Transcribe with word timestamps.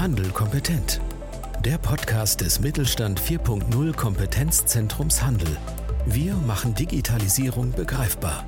Handel 0.00 0.30
kompetent. 0.30 0.98
Der 1.62 1.76
Podcast 1.76 2.40
des 2.40 2.58
Mittelstand 2.58 3.20
4.0 3.20 3.94
Kompetenzzentrums 3.94 5.22
Handel. 5.22 5.54
Wir 6.06 6.36
machen 6.36 6.74
Digitalisierung 6.74 7.72
begreifbar. 7.72 8.46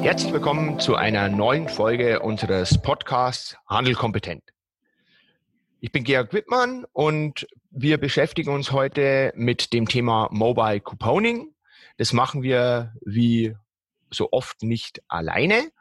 Herzlich 0.00 0.32
willkommen 0.32 0.78
zu 0.78 0.94
einer 0.94 1.28
neuen 1.28 1.68
Folge 1.68 2.20
unseres 2.20 2.80
Podcasts 2.80 3.56
Handel 3.66 3.96
kompetent. 3.96 4.44
Ich 5.80 5.90
bin 5.90 6.04
Georg 6.04 6.32
Wittmann 6.32 6.86
und 6.92 7.48
wir 7.72 7.98
beschäftigen 7.98 8.54
uns 8.54 8.70
heute 8.70 9.32
mit 9.34 9.72
dem 9.72 9.88
Thema 9.88 10.28
Mobile 10.30 10.78
Couponing. 10.78 11.52
Das 11.96 12.12
machen 12.12 12.44
wir 12.44 12.94
wie 13.04 13.56
so 14.08 14.28
oft 14.30 14.62
nicht 14.62 15.02
alleine, 15.08 15.72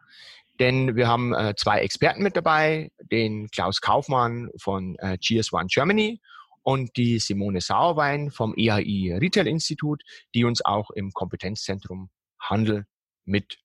denn 0.60 0.96
wir 0.96 1.08
haben 1.08 1.34
äh, 1.34 1.56
zwei 1.56 1.80
Experten 1.80 2.22
mit 2.22 2.36
dabei, 2.36 2.92
den 3.00 3.50
Klaus 3.50 3.82
Kaufmann 3.82 4.50
von 4.58 4.96
äh, 5.00 5.18
GS1 5.22 5.74
Germany 5.74 6.22
und 6.64 6.96
die 6.98 7.20
Simone 7.20 7.62
Sauerwein 7.62 8.30
vom 8.32 8.54
EHI 8.56 9.18
Retail 9.20 9.48
Institut, 9.48 10.04
die 10.36 10.44
uns 10.44 10.64
auch 10.64 10.92
im 10.92 11.12
Kompetenzzentrum 11.14 12.10
Handel 12.40 12.86
mit 13.26 13.58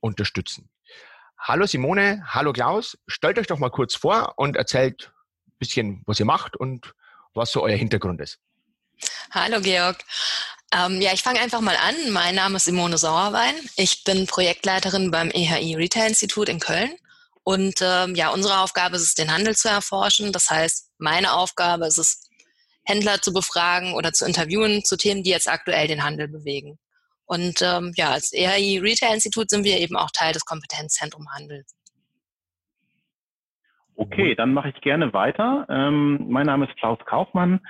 unterstützen. 0.00 0.68
Hallo 1.38 1.66
Simone, 1.66 2.22
hallo 2.26 2.52
Klaus, 2.52 2.98
stellt 3.08 3.38
euch 3.38 3.46
doch 3.46 3.58
mal 3.58 3.70
kurz 3.70 3.94
vor 3.94 4.34
und 4.36 4.56
erzählt 4.56 5.12
ein 5.48 5.58
bisschen, 5.58 6.02
was 6.06 6.20
ihr 6.20 6.26
macht 6.26 6.56
und 6.56 6.94
was 7.34 7.50
so 7.50 7.62
euer 7.62 7.76
Hintergrund 7.76 8.20
ist. 8.20 8.38
Hallo 9.32 9.60
Georg. 9.60 10.04
Ähm, 10.74 11.00
ja, 11.02 11.12
ich 11.12 11.22
fange 11.22 11.40
einfach 11.40 11.60
mal 11.60 11.76
an. 11.76 12.12
Mein 12.12 12.34
Name 12.34 12.56
ist 12.56 12.64
Simone 12.64 12.96
Sauerwein. 12.96 13.54
Ich 13.76 14.04
bin 14.04 14.26
Projektleiterin 14.26 15.10
beim 15.10 15.30
EHI 15.30 15.74
Retail 15.74 16.08
Institut 16.08 16.48
in 16.48 16.60
Köln. 16.60 16.90
Und 17.44 17.80
ähm, 17.82 18.14
ja, 18.14 18.30
unsere 18.30 18.60
Aufgabe 18.60 18.96
ist 18.96 19.02
es, 19.02 19.14
den 19.14 19.32
Handel 19.32 19.54
zu 19.54 19.68
erforschen. 19.68 20.32
Das 20.32 20.48
heißt, 20.48 20.92
meine 20.98 21.32
Aufgabe 21.32 21.86
ist 21.86 21.98
es, 21.98 22.28
Händler 22.84 23.20
zu 23.20 23.32
befragen 23.32 23.94
oder 23.94 24.12
zu 24.12 24.24
interviewen 24.24 24.84
zu 24.84 24.96
Themen, 24.96 25.22
die 25.22 25.30
jetzt 25.30 25.48
aktuell 25.48 25.86
den 25.86 26.02
Handel 26.02 26.26
bewegen. 26.28 26.78
Und 27.26 27.62
ähm, 27.62 27.92
ja, 27.96 28.10
als 28.10 28.32
EHI 28.32 28.78
Retail 28.78 29.14
Institut 29.14 29.50
sind 29.50 29.64
wir 29.64 29.78
eben 29.78 29.96
auch 29.96 30.10
Teil 30.10 30.32
des 30.32 30.44
Kompetenzzentrum 30.44 31.28
Handel. 31.32 31.64
Okay, 33.96 34.34
dann 34.34 34.52
mache 34.52 34.70
ich 34.70 34.80
gerne 34.80 35.12
weiter. 35.12 35.66
Ähm, 35.68 36.26
mein 36.28 36.46
Name 36.46 36.66
ist 36.66 36.76
Klaus 36.76 36.98
Kaufmann. 37.04 37.60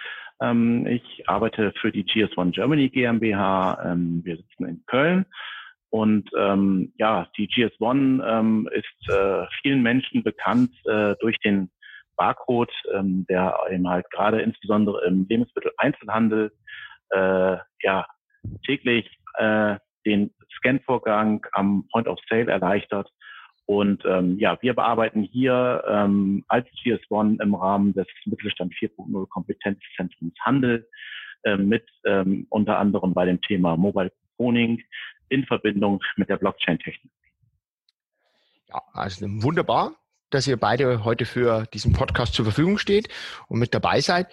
Ähm, 0.42 0.86
ich 0.86 1.28
arbeite 1.28 1.72
für 1.80 1.92
die 1.92 2.04
GS1 2.04 2.52
Germany 2.52 2.88
GmbH. 2.88 3.78
Ähm, 3.84 4.22
wir 4.24 4.36
sitzen 4.36 4.66
in 4.66 4.84
Köln. 4.86 5.26
Und 5.90 6.30
ähm, 6.38 6.92
ja, 6.96 7.28
die 7.36 7.48
GS1 7.48 8.26
ähm, 8.26 8.68
ist 8.72 9.10
äh, 9.10 9.46
vielen 9.60 9.82
Menschen 9.82 10.22
bekannt 10.22 10.72
äh, 10.86 11.14
durch 11.20 11.38
den 11.44 11.70
Barcode, 12.16 12.72
ähm, 12.94 13.26
der 13.28 13.56
eben 13.70 13.88
halt 13.88 14.10
gerade 14.10 14.40
insbesondere 14.40 15.04
im 15.06 15.26
Lebensmitteleinzelhandel 15.28 16.52
äh, 17.10 17.56
ja 17.82 18.06
täglich 18.66 19.06
äh, 19.34 19.76
den 20.06 20.32
Scan-Vorgang 20.56 21.46
am 21.52 21.86
Point 21.92 22.08
of 22.08 22.18
Sale 22.28 22.50
erleichtert 22.50 23.10
und 23.66 24.04
ähm, 24.04 24.38
ja, 24.38 24.58
wir 24.60 24.74
bearbeiten 24.74 25.22
hier 25.22 25.84
ähm, 25.88 26.44
als 26.48 26.66
GS1 26.84 27.40
im 27.42 27.54
Rahmen 27.54 27.94
des 27.94 28.06
Mittelstand 28.24 28.74
4.0 28.74 29.28
Kompetenzzentrums 29.28 30.34
Handel 30.40 30.88
äh, 31.44 31.56
mit 31.56 31.86
ähm, 32.04 32.46
unter 32.50 32.78
anderem 32.78 33.14
bei 33.14 33.24
dem 33.24 33.40
Thema 33.40 33.76
Mobile 33.76 34.10
Couponing 34.36 34.82
in 35.28 35.44
Verbindung 35.46 36.00
mit 36.16 36.28
der 36.28 36.36
Blockchain-Technik. 36.36 37.12
Ja, 38.68 38.82
also 38.92 39.26
wunderbar, 39.42 39.94
dass 40.30 40.46
ihr 40.46 40.56
beide 40.56 41.04
heute 41.04 41.24
für 41.24 41.66
diesen 41.72 41.92
Podcast 41.92 42.34
zur 42.34 42.44
Verfügung 42.44 42.78
steht 42.78 43.08
und 43.48 43.58
mit 43.58 43.74
dabei 43.74 44.00
seid. 44.00 44.28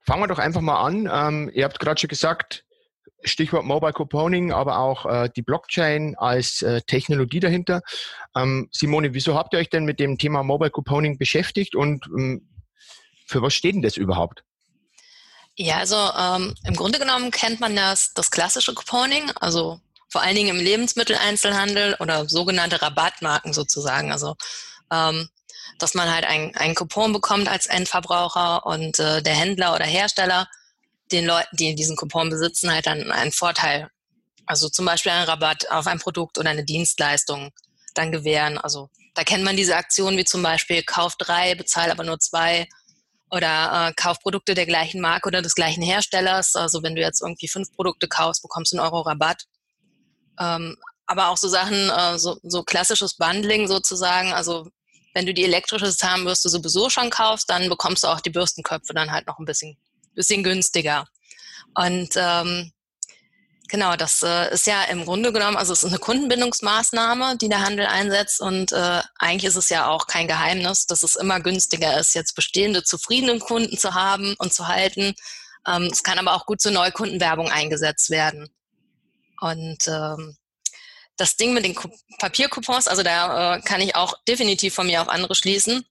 Fangen 0.00 0.22
wir 0.22 0.28
doch 0.28 0.38
einfach 0.38 0.60
mal 0.60 0.84
an. 0.84 1.08
Ähm, 1.12 1.50
ihr 1.54 1.64
habt 1.64 1.78
gerade 1.78 2.00
schon 2.00 2.08
gesagt, 2.08 2.64
Stichwort 3.24 3.64
Mobile 3.64 3.92
Couponing, 3.92 4.52
aber 4.52 4.78
auch 4.78 5.06
äh, 5.06 5.30
die 5.34 5.42
Blockchain 5.42 6.14
als 6.16 6.62
äh, 6.62 6.80
Technologie 6.82 7.40
dahinter. 7.40 7.82
Ähm, 8.36 8.68
Simone, 8.72 9.14
wieso 9.14 9.34
habt 9.34 9.52
ihr 9.52 9.58
euch 9.58 9.70
denn 9.70 9.84
mit 9.84 10.00
dem 10.00 10.18
Thema 10.18 10.42
Mobile 10.42 10.70
Couponing 10.70 11.18
beschäftigt 11.18 11.74
und 11.74 12.06
ähm, 12.06 12.48
für 13.26 13.42
was 13.42 13.54
steht 13.54 13.74
denn 13.74 13.82
das 13.82 13.96
überhaupt? 13.96 14.44
Ja, 15.54 15.76
also 15.78 15.96
ähm, 15.96 16.54
im 16.66 16.74
Grunde 16.74 16.98
genommen 16.98 17.30
kennt 17.30 17.60
man 17.60 17.76
das, 17.76 18.14
das 18.14 18.30
klassische 18.30 18.74
Couponing, 18.74 19.30
also 19.40 19.80
vor 20.08 20.22
allen 20.22 20.34
Dingen 20.34 20.56
im 20.56 20.62
Lebensmitteleinzelhandel 20.62 21.96
oder 22.00 22.28
sogenannte 22.28 22.80
Rabattmarken 22.80 23.52
sozusagen. 23.52 24.12
Also 24.12 24.36
ähm, 24.90 25.28
dass 25.78 25.94
man 25.94 26.12
halt 26.12 26.24
ein, 26.24 26.74
Coupon 26.74 27.12
bekommt 27.12 27.48
als 27.48 27.66
Endverbraucher 27.66 28.64
und 28.66 28.98
äh, 28.98 29.22
der 29.22 29.34
Händler 29.34 29.74
oder 29.74 29.84
Hersteller 29.84 30.48
den 31.12 31.26
Leuten, 31.26 31.56
die 31.56 31.74
diesen 31.74 31.96
Coupon 31.96 32.30
besitzen, 32.30 32.72
halt 32.72 32.86
dann 32.86 33.10
einen 33.10 33.32
Vorteil. 33.32 33.88
Also 34.46 34.68
zum 34.68 34.86
Beispiel 34.86 35.12
einen 35.12 35.28
Rabatt 35.28 35.70
auf 35.70 35.86
ein 35.86 35.98
Produkt 35.98 36.38
oder 36.38 36.50
eine 36.50 36.64
Dienstleistung 36.64 37.52
dann 37.94 38.12
gewähren. 38.12 38.58
Also 38.58 38.88
da 39.14 39.24
kennt 39.24 39.44
man 39.44 39.56
diese 39.56 39.76
Aktionen 39.76 40.16
wie 40.16 40.24
zum 40.24 40.42
Beispiel 40.42 40.82
Kauf 40.82 41.16
drei, 41.16 41.54
bezahl 41.54 41.90
aber 41.90 42.04
nur 42.04 42.18
zwei 42.18 42.66
oder 43.30 43.88
äh, 43.88 43.92
Kauf 43.94 44.20
Produkte 44.20 44.54
der 44.54 44.66
gleichen 44.66 45.00
Marke 45.00 45.28
oder 45.28 45.42
des 45.42 45.54
gleichen 45.54 45.82
Herstellers. 45.82 46.54
Also 46.54 46.82
wenn 46.82 46.94
du 46.94 47.00
jetzt 47.00 47.22
irgendwie 47.22 47.48
fünf 47.48 47.72
Produkte 47.74 48.08
kaufst, 48.08 48.42
bekommst 48.42 48.72
du 48.72 48.76
einen 48.76 48.86
Euro 48.86 49.00
Rabatt. 49.02 49.44
Ähm, 50.38 50.76
aber 51.06 51.28
auch 51.28 51.36
so 51.36 51.48
Sachen, 51.48 51.90
äh, 51.90 52.18
so, 52.18 52.38
so 52.42 52.62
klassisches 52.62 53.14
Bundling 53.14 53.68
sozusagen. 53.68 54.32
Also 54.32 54.68
wenn 55.14 55.26
du 55.26 55.34
die 55.34 55.44
elektrische 55.44 55.94
Zahnbürste 55.94 56.48
sowieso 56.48 56.90
schon 56.90 57.10
kaufst, 57.10 57.48
dann 57.50 57.68
bekommst 57.68 58.04
du 58.04 58.08
auch 58.08 58.20
die 58.20 58.30
Bürstenköpfe 58.30 58.94
dann 58.94 59.12
halt 59.12 59.26
noch 59.26 59.38
ein 59.38 59.44
bisschen 59.44 59.76
bisschen 60.14 60.42
günstiger. 60.42 61.06
Und 61.74 62.10
ähm, 62.16 62.72
genau, 63.68 63.96
das 63.96 64.22
äh, 64.22 64.52
ist 64.52 64.66
ja 64.66 64.84
im 64.84 65.04
Grunde 65.04 65.32
genommen, 65.32 65.56
also 65.56 65.72
es 65.72 65.82
ist 65.82 65.90
eine 65.90 65.98
Kundenbindungsmaßnahme, 65.98 67.36
die 67.38 67.48
der 67.48 67.62
Handel 67.62 67.86
einsetzt. 67.86 68.40
Und 68.40 68.72
äh, 68.72 69.00
eigentlich 69.18 69.44
ist 69.44 69.56
es 69.56 69.68
ja 69.68 69.86
auch 69.86 70.06
kein 70.06 70.28
Geheimnis, 70.28 70.86
dass 70.86 71.02
es 71.02 71.16
immer 71.16 71.40
günstiger 71.40 71.98
ist, 71.98 72.14
jetzt 72.14 72.34
bestehende 72.34 72.84
zufriedene 72.84 73.38
Kunden 73.38 73.78
zu 73.78 73.94
haben 73.94 74.34
und 74.38 74.52
zu 74.52 74.68
halten. 74.68 75.14
Ähm, 75.66 75.88
es 75.90 76.02
kann 76.02 76.18
aber 76.18 76.34
auch 76.34 76.46
gut 76.46 76.60
zur 76.60 76.72
Neukundenwerbung 76.72 77.50
eingesetzt 77.50 78.10
werden. 78.10 78.48
Und 79.40 79.88
ähm, 79.88 80.36
das 81.16 81.36
Ding 81.36 81.52
mit 81.52 81.64
den 81.64 81.76
Papiercoupons, 82.18 82.88
also 82.88 83.02
da 83.02 83.56
äh, 83.56 83.60
kann 83.62 83.80
ich 83.80 83.96
auch 83.96 84.14
definitiv 84.28 84.74
von 84.74 84.86
mir 84.86 85.02
auf 85.02 85.08
andere 85.08 85.34
schließen, 85.34 85.84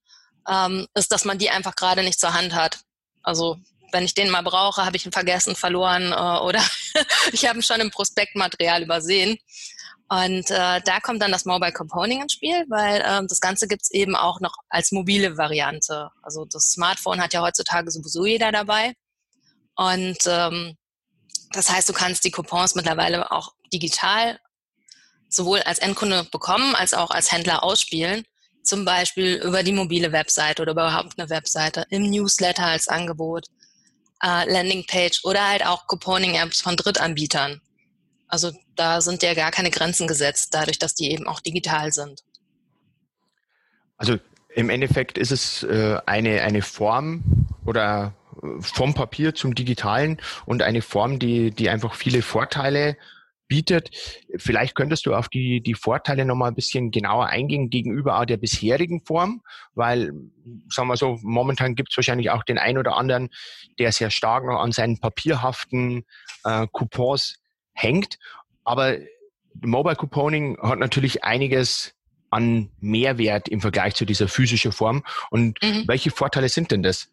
ähm, 0.49 0.87
ist, 0.93 1.11
dass 1.11 1.25
man 1.25 1.37
die 1.37 1.49
einfach 1.49 1.75
gerade 1.75 2.03
nicht 2.03 2.19
zur 2.19 2.33
Hand 2.33 2.53
hat. 2.53 2.79
Also 3.23 3.57
wenn 3.91 4.03
ich 4.03 4.13
den 4.13 4.29
mal 4.29 4.43
brauche, 4.43 4.85
habe 4.85 4.97
ich 4.97 5.05
ihn 5.05 5.11
vergessen, 5.11 5.55
verloren 5.55 6.11
äh, 6.11 6.43
oder 6.43 6.61
ich 7.31 7.47
habe 7.47 7.59
ihn 7.59 7.63
schon 7.63 7.81
im 7.81 7.91
Prospektmaterial 7.91 8.83
übersehen. 8.83 9.37
Und 10.09 10.51
äh, 10.51 10.81
da 10.81 10.99
kommt 11.01 11.21
dann 11.21 11.31
das 11.31 11.45
Mobile 11.45 11.71
Componing 11.71 12.21
ins 12.21 12.33
Spiel, 12.33 12.65
weil 12.67 12.99
äh, 12.99 13.25
das 13.27 13.39
Ganze 13.39 13.67
gibt's 13.67 13.91
eben 13.91 14.15
auch 14.15 14.41
noch 14.41 14.55
als 14.67 14.91
mobile 14.91 15.37
Variante. 15.37 16.09
Also 16.21 16.43
das 16.43 16.71
Smartphone 16.71 17.21
hat 17.21 17.33
ja 17.33 17.41
heutzutage 17.41 17.89
sowieso 17.91 18.25
jeder 18.25 18.51
dabei. 18.51 18.93
Und 19.75 20.17
ähm, 20.25 20.75
das 21.53 21.69
heißt, 21.69 21.87
du 21.87 21.93
kannst 21.93 22.25
die 22.25 22.31
Coupons 22.31 22.75
mittlerweile 22.75 23.31
auch 23.31 23.53
digital 23.71 24.37
sowohl 25.29 25.61
als 25.61 25.79
Endkunde 25.79 26.27
bekommen 26.29 26.75
als 26.75 26.93
auch 26.93 27.11
als 27.11 27.31
Händler 27.31 27.63
ausspielen. 27.63 28.25
Zum 28.63 28.85
Beispiel 28.85 29.35
über 29.35 29.63
die 29.63 29.71
mobile 29.71 30.11
Webseite 30.11 30.61
oder 30.61 30.73
überhaupt 30.73 31.17
eine 31.17 31.29
Webseite, 31.29 31.85
im 31.89 32.09
Newsletter 32.09 32.65
als 32.65 32.87
Angebot 32.87 33.47
äh, 34.23 34.51
Landingpage 34.51 35.23
oder 35.23 35.47
halt 35.47 35.65
auch 35.65 35.87
Couponing-Apps 35.87 36.61
von 36.61 36.75
Drittanbietern. 36.75 37.61
Also 38.27 38.51
da 38.75 39.01
sind 39.01 39.23
ja 39.23 39.33
gar 39.33 39.51
keine 39.51 39.71
Grenzen 39.71 40.07
gesetzt, 40.07 40.53
dadurch, 40.53 40.79
dass 40.79 40.95
die 40.95 41.11
eben 41.11 41.27
auch 41.27 41.41
digital 41.41 41.91
sind. 41.91 42.21
Also 43.97 44.17
im 44.55 44.69
Endeffekt 44.69 45.17
ist 45.17 45.31
es 45.31 45.63
äh, 45.63 45.97
eine, 46.05 46.41
eine 46.41 46.61
Form 46.61 47.23
oder 47.65 48.13
äh, 48.41 48.61
vom 48.61 48.93
Papier 48.93 49.35
zum 49.35 49.53
Digitalen 49.53 50.19
und 50.45 50.61
eine 50.61 50.81
Form, 50.81 51.19
die, 51.19 51.51
die 51.51 51.69
einfach 51.69 51.93
viele 51.93 52.21
Vorteile 52.21 52.97
bietet. 53.51 53.89
Vielleicht 54.37 54.75
könntest 54.75 55.05
du 55.05 55.13
auf 55.13 55.27
die, 55.27 55.59
die 55.61 55.73
Vorteile 55.73 56.23
nochmal 56.23 56.51
ein 56.51 56.55
bisschen 56.55 56.89
genauer 56.89 57.27
eingehen 57.27 57.69
gegenüber 57.69 58.17
auch 58.17 58.23
der 58.23 58.37
bisherigen 58.37 59.01
Form, 59.01 59.41
weil, 59.75 60.13
sagen 60.69 60.87
wir 60.87 60.95
so, 60.95 61.19
momentan 61.21 61.75
gibt 61.75 61.91
es 61.91 61.97
wahrscheinlich 61.97 62.29
auch 62.29 62.43
den 62.43 62.57
einen 62.57 62.77
oder 62.77 62.95
anderen, 62.95 63.29
der 63.77 63.91
sehr 63.91 64.09
stark 64.09 64.45
noch 64.45 64.61
an 64.61 64.71
seinen 64.71 65.01
papierhaften 65.01 66.05
äh, 66.45 66.65
Coupons 66.71 67.39
hängt. 67.73 68.19
Aber 68.63 68.95
Mobile 69.59 69.97
Couponing 69.97 70.57
hat 70.61 70.79
natürlich 70.79 71.25
einiges 71.25 71.93
an 72.29 72.71
Mehrwert 72.79 73.49
im 73.49 73.59
Vergleich 73.59 73.95
zu 73.95 74.05
dieser 74.05 74.29
physischen 74.29 74.71
Form. 74.71 75.03
Und 75.29 75.61
mhm. 75.61 75.83
welche 75.87 76.11
Vorteile 76.11 76.47
sind 76.47 76.71
denn 76.71 76.83
das? 76.83 77.09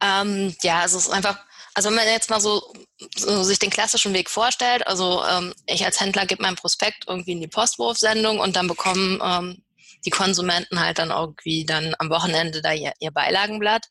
Ähm, 0.00 0.52
ja, 0.62 0.82
es 0.84 0.92
ist 0.92 1.08
einfach 1.08 1.38
also 1.74 1.88
wenn 1.88 1.96
man 1.96 2.06
jetzt 2.06 2.30
mal 2.30 2.40
so, 2.40 2.72
so 3.16 3.42
sich 3.42 3.58
den 3.58 3.70
klassischen 3.70 4.14
Weg 4.14 4.30
vorstellt, 4.30 4.86
also 4.86 5.24
ähm, 5.24 5.52
ich 5.66 5.84
als 5.84 6.00
Händler 6.00 6.24
gebe 6.24 6.42
meinen 6.42 6.56
Prospekt 6.56 7.04
irgendwie 7.08 7.32
in 7.32 7.40
die 7.40 7.48
Postwurfsendung 7.48 8.38
und 8.38 8.54
dann 8.54 8.68
bekommen 8.68 9.20
ähm, 9.22 9.64
die 10.04 10.10
Konsumenten 10.10 10.78
halt 10.80 10.98
dann 10.98 11.10
irgendwie 11.10 11.64
dann 11.64 11.94
am 11.98 12.10
Wochenende 12.10 12.62
da 12.62 12.72
ihr, 12.72 12.92
ihr 13.00 13.10
Beilagenblatt. 13.10 13.86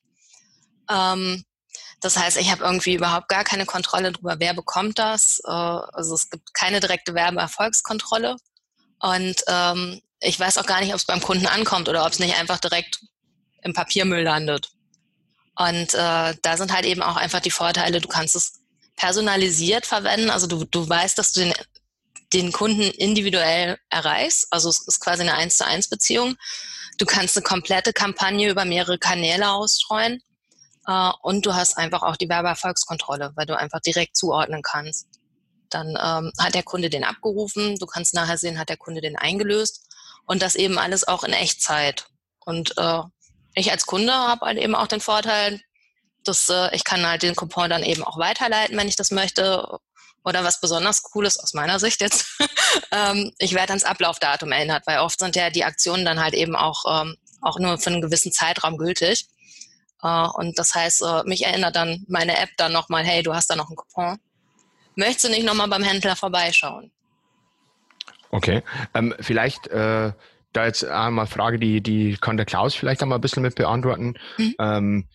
Ähm, 0.90 1.44
das 2.00 2.18
heißt, 2.18 2.38
ich 2.38 2.52
habe 2.52 2.64
irgendwie 2.64 2.96
überhaupt 2.96 3.30
gar 3.30 3.44
keine 3.44 3.66
Kontrolle 3.66 4.12
darüber, 4.12 4.36
wer 4.40 4.54
bekommt 4.54 5.00
das. 5.00 5.42
Äh, 5.46 5.50
also 5.50 6.16
es 6.16 6.30
gibt 6.30 6.54
keine 6.54 6.80
direkte 6.80 7.14
Werbeerfolgskontrolle. 7.14 8.38
Und 9.00 9.44
ähm, 9.48 10.02
ich 10.22 10.40
weiß 10.40 10.58
auch 10.58 10.66
gar 10.66 10.80
nicht, 10.80 10.92
ob 10.94 11.00
es 11.00 11.06
beim 11.06 11.22
Kunden 11.22 11.48
ankommt 11.48 11.90
oder 11.90 12.06
ob 12.06 12.14
es 12.14 12.20
nicht 12.20 12.38
einfach 12.38 12.60
direkt 12.60 13.02
im 13.62 13.74
Papiermüll 13.74 14.24
landet. 14.24 14.70
Und 15.58 15.94
äh, 15.94 16.34
da 16.42 16.58
sind 16.58 16.74
halt 16.74 16.86
eben 16.86 17.02
auch 17.02 17.16
einfach 17.16 17.40
die 17.40 17.52
Vorteile, 17.52 18.02
du 18.02 18.08
kannst 18.08 18.36
es 18.36 18.54
personalisiert 18.96 19.86
verwenden. 19.86 20.30
Also 20.30 20.48
du, 20.48 20.66
du 20.66 20.88
weißt, 20.88 21.18
dass 21.18 21.32
du 21.34 21.42
den, 21.42 21.54
den 22.34 22.52
Kunden 22.52 22.82
individuell 22.82 23.78
erreichst. 23.90 24.48
Also 24.52 24.70
es 24.70 24.88
ist 24.88 25.00
quasi 25.00 25.22
eine 25.22 25.36
eins 25.36 25.58
zu 25.58 25.66
eins 25.66 25.88
Beziehung. 25.88 26.36
Du 26.98 27.06
kannst 27.06 27.38
eine 27.38 27.44
komplette 27.44 27.94
Kampagne 27.94 28.50
über 28.50 28.66
mehrere 28.66 28.98
Kanäle 28.98 29.52
ausstreuen. 29.52 30.22
Äh, 30.88 31.12
und 31.22 31.46
du 31.46 31.54
hast 31.54 31.78
einfach 31.78 32.04
auch 32.04 32.18
die 32.18 32.30
Werbeerfolgskontrolle, 32.30 33.32
weil 33.36 33.46
du 33.46 33.58
einfach 33.58 33.80
direkt 33.80 34.16
zuordnen 34.18 34.62
kannst. 34.62 35.08
Dann 35.70 35.90
ähm, 35.90 36.32
hat 36.40 36.54
der 36.54 36.64
Kunde 36.64 36.90
den 36.90 37.04
abgerufen, 37.04 37.78
du 37.78 37.88
kannst 37.88 38.14
nachher 38.14 38.38
sehen, 38.38 38.60
hat 38.60 38.70
der 38.70 38.78
Kunde 38.78 39.02
den 39.02 39.16
eingelöst 39.16 39.88
und 40.28 40.42
das 40.42 40.56
eben 40.56 40.78
alles 40.78 41.08
auch 41.08 41.24
in 41.24 41.34
Echtzeit. 41.34 42.06
Und 42.46 42.78
äh, 42.78 43.02
ich 43.54 43.72
als 43.72 43.86
Kunde 43.86 44.14
habe 44.14 44.46
halt 44.46 44.58
eben 44.58 44.76
auch 44.76 44.88
den 44.88 45.00
Vorteil, 45.00 45.62
dass 46.24 46.50
äh, 46.50 46.74
ich 46.76 46.84
kann 46.84 47.06
halt 47.06 47.24
den 47.24 47.36
Coupon 47.36 47.70
dann 47.70 47.84
eben 47.84 48.04
auch 48.04 48.18
weiterleiten, 48.18 48.78
wenn 48.78 48.88
ich 48.88 48.96
das 48.96 49.12
möchte. 49.12 49.80
Oder 50.26 50.44
was 50.44 50.62
besonders 50.62 51.04
cool 51.14 51.26
ist 51.26 51.38
aus 51.40 51.54
meiner 51.54 51.80
Sicht 51.80 52.00
jetzt, 52.00 52.40
ähm, 52.92 53.34
ich 53.40 53.54
werde 53.54 53.72
ans 53.72 53.84
Ablaufdatum 53.84 54.52
erinnert, 54.54 54.88
weil 54.88 55.00
oft 55.00 55.20
sind 55.20 55.36
ja 55.36 55.50
die 55.50 55.66
Aktionen 55.66 56.06
dann 56.06 56.22
halt 56.22 56.34
eben 56.34 56.56
auch, 56.56 56.86
ähm, 56.90 57.18
auch 57.42 57.60
nur 57.60 57.78
für 57.78 57.90
einen 57.90 58.02
gewissen 58.02 58.32
Zeitraum 58.32 58.78
gültig. 58.78 59.28
Äh, 60.02 60.28
und 60.34 60.58
das 60.58 60.74
heißt, 60.74 61.02
äh, 61.02 61.24
mich 61.26 61.46
erinnert 61.46 61.76
dann 61.76 62.06
meine 62.08 62.38
App 62.38 62.52
dann 62.58 62.72
nochmal, 62.72 63.04
hey, 63.04 63.22
du 63.22 63.34
hast 63.34 63.50
da 63.50 63.56
noch 63.56 63.68
einen 63.68 63.76
Coupon. 63.76 64.18
Möchtest 64.96 65.26
du 65.26 65.30
nicht 65.30 65.46
nochmal 65.46 65.68
beim 65.68 65.84
Händler 65.84 66.16
vorbeischauen? 66.16 66.92
Okay. 68.30 68.64
Ähm, 68.94 69.14
vielleicht 69.20 69.68
äh, 69.68 70.14
da 70.54 70.66
jetzt 70.66 70.86
einmal 70.86 71.28
Frage, 71.28 71.60
die, 71.60 71.82
die 71.82 72.18
kann 72.20 72.38
der 72.38 72.46
Klaus 72.46 72.76
vielleicht 72.76 73.02
einmal 73.02 73.18
ein 73.18 73.22
bisschen 73.22 73.44
mit 73.44 73.56
beantworten. 73.56 74.16
Mhm. 74.38 74.56
Ähm, 74.60 75.08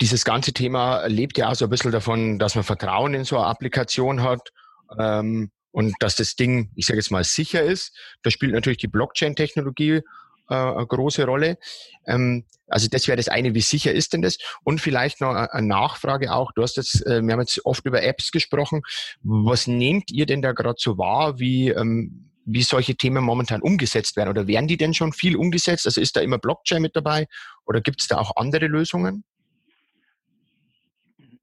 dieses 0.00 0.24
ganze 0.24 0.52
Thema 0.52 1.06
lebt 1.06 1.38
ja 1.38 1.50
auch 1.50 1.54
so 1.54 1.66
ein 1.66 1.70
bisschen 1.70 1.92
davon, 1.92 2.38
dass 2.38 2.54
man 2.54 2.64
Vertrauen 2.64 3.14
in 3.14 3.24
so 3.24 3.36
eine 3.36 3.46
Applikation 3.46 4.22
hat 4.22 4.52
ähm, 4.98 5.50
und 5.72 5.94
dass 6.00 6.16
das 6.16 6.36
Ding, 6.36 6.70
ich 6.76 6.86
sage 6.86 6.98
jetzt 6.98 7.10
mal, 7.10 7.24
sicher 7.24 7.62
ist. 7.62 7.96
Da 8.22 8.30
spielt 8.30 8.52
natürlich 8.52 8.78
die 8.78 8.88
Blockchain-Technologie 8.88 10.02
äh, 10.48 10.54
eine 10.54 10.86
große 10.86 11.24
Rolle. 11.24 11.58
Ähm, 12.06 12.44
also 12.68 12.88
das 12.88 13.08
wäre 13.08 13.16
das 13.16 13.28
eine, 13.28 13.54
wie 13.54 13.60
sicher 13.60 13.92
ist 13.92 14.12
denn 14.12 14.22
das? 14.22 14.38
Und 14.62 14.80
vielleicht 14.80 15.20
noch 15.20 15.34
eine 15.34 15.66
Nachfrage 15.66 16.32
auch, 16.32 16.52
du 16.52 16.62
hast 16.62 16.76
jetzt, 16.76 17.04
äh, 17.06 17.22
wir 17.22 17.32
haben 17.32 17.40
jetzt 17.40 17.64
oft 17.64 17.84
über 17.84 18.02
Apps 18.02 18.30
gesprochen. 18.30 18.82
Was 19.22 19.66
nehmt 19.66 20.10
ihr 20.10 20.26
denn 20.26 20.42
da 20.42 20.52
gerade 20.52 20.78
so 20.78 20.98
wahr, 20.98 21.38
wie, 21.38 21.70
ähm, 21.70 22.27
wie 22.48 22.62
solche 22.62 22.96
Themen 22.96 23.22
momentan 23.22 23.60
umgesetzt 23.60 24.16
werden? 24.16 24.30
Oder 24.30 24.46
werden 24.46 24.68
die 24.68 24.76
denn 24.76 24.94
schon 24.94 25.12
viel 25.12 25.36
umgesetzt? 25.36 25.86
Also 25.86 26.00
ist 26.00 26.16
da 26.16 26.20
immer 26.20 26.38
Blockchain 26.38 26.82
mit 26.82 26.96
dabei 26.96 27.26
oder 27.66 27.80
gibt 27.80 28.00
es 28.00 28.08
da 28.08 28.18
auch 28.18 28.36
andere 28.36 28.66
Lösungen? 28.66 29.24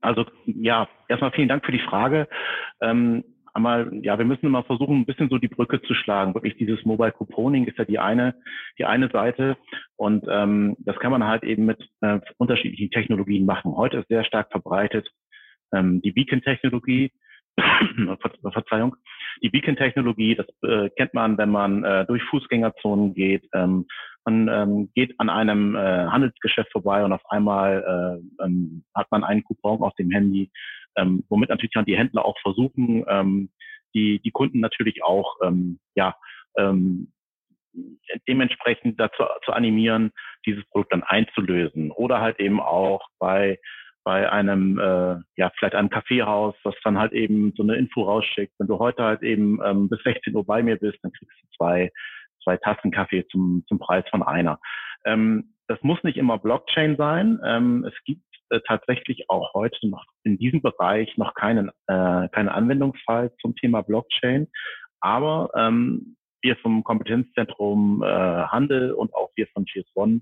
Also 0.01 0.25
ja, 0.45 0.87
erstmal 1.07 1.31
vielen 1.31 1.47
Dank 1.47 1.65
für 1.65 1.71
die 1.71 1.79
Frage. 1.79 2.27
Ähm, 2.81 3.23
einmal, 3.53 3.91
ja, 4.01 4.17
wir 4.17 4.25
müssen 4.25 4.45
immer 4.45 4.63
versuchen, 4.63 4.99
ein 4.99 5.05
bisschen 5.05 5.29
so 5.29 5.37
die 5.37 5.47
Brücke 5.47 5.81
zu 5.81 5.93
schlagen. 5.93 6.33
Wirklich 6.33 6.57
dieses 6.57 6.83
Mobile 6.85 7.11
Couponing 7.11 7.65
ist 7.65 7.77
ja 7.77 7.85
die 7.85 7.99
eine, 7.99 8.35
die 8.77 8.85
eine 8.85 9.09
Seite. 9.09 9.57
Und 9.95 10.25
ähm, 10.29 10.75
das 10.79 10.97
kann 10.97 11.11
man 11.11 11.23
halt 11.23 11.43
eben 11.43 11.65
mit 11.65 11.87
äh, 12.01 12.19
unterschiedlichen 12.37 12.91
Technologien 12.91 13.45
machen. 13.45 13.75
Heute 13.75 13.97
ist 13.97 14.07
sehr 14.09 14.25
stark 14.25 14.51
verbreitet 14.51 15.09
ähm, 15.73 16.01
die 16.01 16.11
Beacon-Technologie. 16.11 17.11
Verzeihung. 18.51 18.95
Die 19.41 19.49
Beacon-Technologie, 19.49 20.35
das 20.35 20.47
äh, 20.63 20.89
kennt 20.91 21.13
man, 21.13 21.37
wenn 21.37 21.49
man 21.49 21.83
äh, 21.83 22.05
durch 22.05 22.23
Fußgängerzonen 22.23 23.13
geht. 23.13 23.47
Ähm, 23.53 23.85
man 24.25 24.47
ähm, 24.47 24.89
geht 24.95 25.13
an 25.19 25.29
einem 25.29 25.75
äh, 25.75 25.79
Handelsgeschäft 26.07 26.71
vorbei 26.71 27.03
und 27.03 27.13
auf 27.13 27.21
einmal 27.29 28.21
äh, 28.39 28.43
ähm, 28.43 28.83
hat 28.95 29.11
man 29.11 29.23
einen 29.23 29.43
Coupon 29.43 29.83
auf 29.83 29.93
dem 29.95 30.09
Handy 30.09 30.49
ähm, 30.95 31.23
womit 31.29 31.49
natürlich 31.49 31.73
dann 31.73 31.85
die 31.85 31.97
Händler 31.97 32.25
auch 32.25 32.39
versuchen, 32.41 33.05
ähm, 33.07 33.49
die, 33.93 34.19
die 34.19 34.31
Kunden 34.31 34.59
natürlich 34.59 35.03
auch 35.03 35.37
ähm, 35.43 35.79
ja, 35.95 36.15
ähm, 36.57 37.11
dementsprechend 38.27 38.99
dazu 38.99 39.23
zu 39.43 39.51
animieren, 39.51 40.11
dieses 40.45 40.65
Produkt 40.69 40.93
dann 40.93 41.03
einzulösen. 41.03 41.91
Oder 41.91 42.21
halt 42.21 42.39
eben 42.39 42.61
auch 42.61 43.07
bei 43.19 43.59
bei 44.05 44.31
einem, 44.31 44.77
äh, 44.77 45.17
ja, 45.35 45.51
vielleicht 45.57 45.73
einem 45.73 45.89
Kaffeehaus, 45.89 46.55
was 46.63 46.75
dann 46.83 46.97
halt 46.97 47.11
eben 47.11 47.53
so 47.57 47.63
eine 47.63 47.75
Info 47.75 48.03
rausschickt. 48.03 48.53
Wenn 48.59 48.67
du 48.67 48.77
heute 48.77 49.03
halt 49.03 49.23
eben 49.23 49.59
ähm, 49.65 49.89
bis 49.89 50.01
16 50.03 50.35
Uhr 50.35 50.45
bei 50.45 50.61
mir 50.61 50.77
bist, 50.77 50.99
dann 51.01 51.11
kriegst 51.11 51.35
du 51.41 51.47
zwei, 51.57 51.91
zwei 52.43 52.55
Tassen 52.57 52.91
Kaffee 52.91 53.25
zum, 53.31 53.63
zum 53.67 53.79
Preis 53.79 54.05
von 54.11 54.21
einer. 54.21 54.59
Ähm, 55.05 55.55
das 55.67 55.81
muss 55.81 56.03
nicht 56.03 56.17
immer 56.17 56.37
Blockchain 56.37 56.95
sein. 56.97 57.39
Ähm, 57.43 57.83
es 57.83 57.93
gibt 58.05 58.21
äh, 58.51 58.59
tatsächlich 58.67 59.27
auch 59.27 59.55
heute 59.55 59.89
noch 59.89 60.05
in 60.23 60.37
diesem 60.37 60.61
Bereich 60.61 61.17
noch 61.17 61.33
keinen, 61.33 61.69
äh, 61.87 62.29
keinen 62.29 62.49
Anwendungsfall 62.49 63.33
zum 63.41 63.55
Thema 63.55 63.81
Blockchain. 63.81 64.47
Aber 64.99 65.49
ähm, 65.55 66.15
wir 66.43 66.55
vom 66.57 66.83
Kompetenzzentrum 66.83 68.03
äh, 68.03 68.05
Handel 68.05 68.91
und 68.91 69.15
auch 69.15 69.31
wir 69.35 69.47
von 69.47 69.65
GS1 69.65 70.21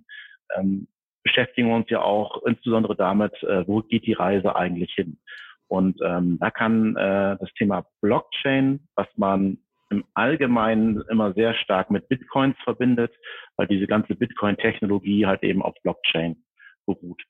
ähm, 0.56 0.88
beschäftigen 1.34 1.72
uns 1.72 1.90
ja 1.90 2.02
auch 2.02 2.44
insbesondere 2.44 2.96
damit, 2.96 3.34
äh, 3.44 3.68
wo 3.68 3.82
geht 3.82 4.06
die 4.06 4.14
Reise 4.14 4.56
eigentlich 4.56 4.94
hin. 4.94 5.20
Und 5.68 6.00
ähm, 6.04 6.38
da 6.40 6.52
kann 6.52 6.96
äh, 6.96 7.38
das 7.40 7.52
Thema 7.58 7.86
Blockchain, 8.02 8.88
was 8.96 9.08
man 9.16 9.58
im 9.90 10.04
Allgemeinen 10.14 11.04
immer 11.10 11.34
sehr 11.34 11.54
stark 11.56 11.90
mit 11.90 12.08
Bitcoins 12.10 12.56
verbindet, 12.64 13.12
weil 13.58 13.68
diese 13.68 13.88
ganze 13.88 14.16
Bitcoin-Technologie 14.16 15.26
halt 15.26 15.44
eben 15.44 15.62
auf 15.62 15.76
Blockchain 15.84 16.44
beruht. 16.86 17.22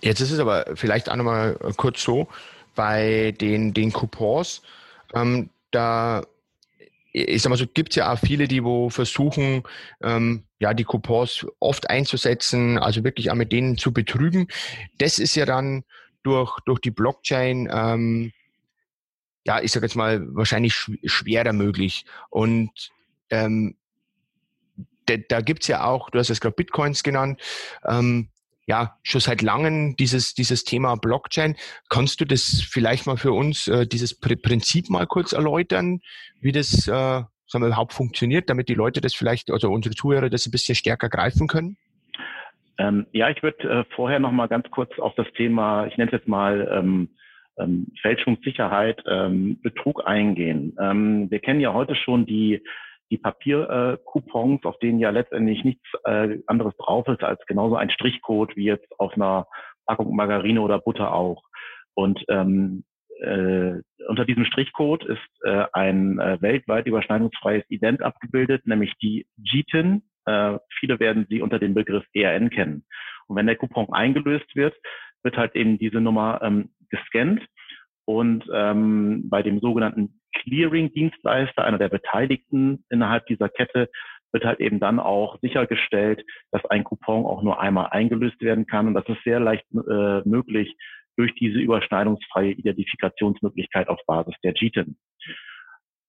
Jetzt 0.00 0.20
ist 0.20 0.32
es 0.32 0.40
aber 0.40 0.64
vielleicht 0.74 1.10
auch 1.10 1.16
nochmal 1.16 1.56
kurz 1.76 2.02
so, 2.02 2.28
bei 2.74 3.34
den, 3.40 3.74
den 3.74 3.92
Coupons, 3.92 4.62
ähm, 5.14 5.50
da 5.70 6.22
ich 7.12 7.42
sag 7.42 7.50
mal 7.50 7.56
so, 7.56 7.66
gibt's 7.66 7.96
ja 7.96 8.12
auch 8.12 8.18
viele, 8.18 8.48
die 8.48 8.64
wo 8.64 8.88
versuchen, 8.88 9.62
ähm, 10.02 10.44
ja, 10.58 10.72
die 10.74 10.84
Coupons 10.84 11.46
oft 11.60 11.90
einzusetzen, 11.90 12.78
also 12.78 13.04
wirklich 13.04 13.30
auch 13.30 13.34
mit 13.34 13.52
denen 13.52 13.76
zu 13.76 13.92
betrügen. 13.92 14.48
Das 14.98 15.18
ist 15.18 15.34
ja 15.34 15.44
dann 15.44 15.84
durch, 16.22 16.58
durch 16.64 16.80
die 16.80 16.90
Blockchain, 16.90 17.68
ähm, 17.72 18.32
ja, 19.44 19.60
ich 19.60 19.72
sag 19.72 19.82
jetzt 19.82 19.96
mal, 19.96 20.22
wahrscheinlich 20.34 20.74
schwerer 21.04 21.52
möglich. 21.52 22.06
Und 22.30 22.90
ähm, 23.30 23.76
da, 25.06 25.16
da 25.16 25.40
gibt's 25.40 25.66
ja 25.66 25.84
auch, 25.84 26.10
du 26.10 26.18
hast 26.18 26.30
es 26.30 26.40
gerade 26.40 26.54
Bitcoins 26.54 27.02
genannt, 27.02 27.40
ähm, 27.84 28.28
ja 28.66 28.96
schon 29.02 29.20
seit 29.20 29.42
langem 29.42 29.96
dieses, 29.96 30.34
dieses 30.34 30.64
Thema 30.64 30.96
Blockchain. 30.96 31.56
Kannst 31.88 32.20
du 32.20 32.24
das 32.24 32.66
vielleicht 32.68 33.06
mal 33.06 33.16
für 33.16 33.32
uns, 33.32 33.68
äh, 33.68 33.86
dieses 33.86 34.18
Prinzip 34.18 34.90
mal 34.90 35.06
kurz 35.06 35.32
erläutern, 35.32 36.00
wie 36.40 36.52
das 36.52 36.88
äh, 36.88 37.22
sagen 37.52 37.64
wir, 37.64 37.68
überhaupt 37.68 37.92
funktioniert, 37.92 38.50
damit 38.50 38.68
die 38.68 38.74
Leute 38.74 39.00
das 39.00 39.14
vielleicht, 39.14 39.50
also 39.50 39.70
unsere 39.70 39.94
Zuhörer 39.94 40.30
das 40.30 40.46
ein 40.46 40.50
bisschen 40.50 40.74
stärker 40.74 41.08
greifen 41.08 41.46
können? 41.46 41.76
Ähm, 42.78 43.06
ja, 43.12 43.28
ich 43.28 43.42
würde 43.42 43.68
äh, 43.68 43.84
vorher 43.94 44.18
noch 44.18 44.32
mal 44.32 44.48
ganz 44.48 44.68
kurz 44.70 44.98
auf 44.98 45.14
das 45.14 45.26
Thema, 45.36 45.86
ich 45.86 45.96
nenne 45.98 46.10
es 46.10 46.18
jetzt 46.18 46.28
mal 46.28 46.68
ähm, 46.72 47.10
ähm, 47.58 47.88
Fälschungssicherheit, 48.00 49.02
ähm, 49.06 49.60
Betrug 49.62 50.06
eingehen. 50.06 50.74
Ähm, 50.80 51.30
wir 51.30 51.38
kennen 51.38 51.60
ja 51.60 51.74
heute 51.74 51.94
schon 51.94 52.24
die 52.24 52.62
die 53.12 53.18
Papiercoupons, 53.18 54.64
auf 54.64 54.78
denen 54.78 54.98
ja 54.98 55.10
letztendlich 55.10 55.62
nichts 55.64 55.86
äh, 56.04 56.38
anderes 56.46 56.74
drauf 56.78 57.06
ist 57.08 57.22
als 57.22 57.44
genauso 57.46 57.76
ein 57.76 57.90
Strichcode 57.90 58.56
wie 58.56 58.64
jetzt 58.64 58.88
auf 58.98 59.12
einer 59.14 59.46
Packung 59.86 60.16
Margarine 60.16 60.62
oder 60.62 60.78
Butter 60.78 61.12
auch. 61.12 61.42
Und 61.92 62.24
ähm, 62.28 62.84
äh, 63.20 63.74
unter 64.08 64.24
diesem 64.24 64.46
Strichcode 64.46 65.04
ist 65.04 65.44
äh, 65.44 65.66
ein 65.74 66.18
äh, 66.18 66.40
weltweit 66.40 66.86
überschneidungsfreies 66.86 67.64
Ident 67.68 68.00
abgebildet, 68.02 68.66
nämlich 68.66 68.94
die 69.02 69.26
GTIN. 69.36 70.02
Äh, 70.24 70.58
viele 70.80 70.98
werden 70.98 71.26
sie 71.28 71.42
unter 71.42 71.58
dem 71.58 71.74
Begriff 71.74 72.06
ERN 72.14 72.48
kennen. 72.48 72.86
Und 73.26 73.36
wenn 73.36 73.46
der 73.46 73.56
Coupon 73.56 73.92
eingelöst 73.92 74.56
wird, 74.56 74.74
wird 75.22 75.36
halt 75.36 75.54
eben 75.54 75.78
diese 75.78 76.00
Nummer 76.00 76.40
ähm, 76.42 76.70
gescannt 76.88 77.46
und 78.06 78.44
ähm, 78.52 79.28
bei 79.28 79.42
dem 79.42 79.60
sogenannten 79.60 80.21
Clearing-Dienstleister, 80.32 81.64
einer 81.64 81.78
der 81.78 81.88
Beteiligten 81.88 82.84
innerhalb 82.90 83.26
dieser 83.26 83.48
Kette, 83.48 83.88
wird 84.32 84.44
halt 84.44 84.60
eben 84.60 84.80
dann 84.80 84.98
auch 84.98 85.38
sichergestellt, 85.40 86.24
dass 86.50 86.64
ein 86.66 86.84
Coupon 86.84 87.26
auch 87.26 87.42
nur 87.42 87.60
einmal 87.60 87.88
eingelöst 87.90 88.40
werden 88.40 88.66
kann. 88.66 88.86
Und 88.86 88.94
das 88.94 89.06
ist 89.08 89.22
sehr 89.24 89.40
leicht 89.40 89.64
äh, 89.72 90.22
möglich 90.26 90.74
durch 91.16 91.34
diese 91.34 91.58
überschneidungsfreie 91.58 92.52
Identifikationsmöglichkeit 92.52 93.88
auf 93.88 94.00
Basis 94.06 94.34
der 94.42 94.54
GTIN. 94.54 94.96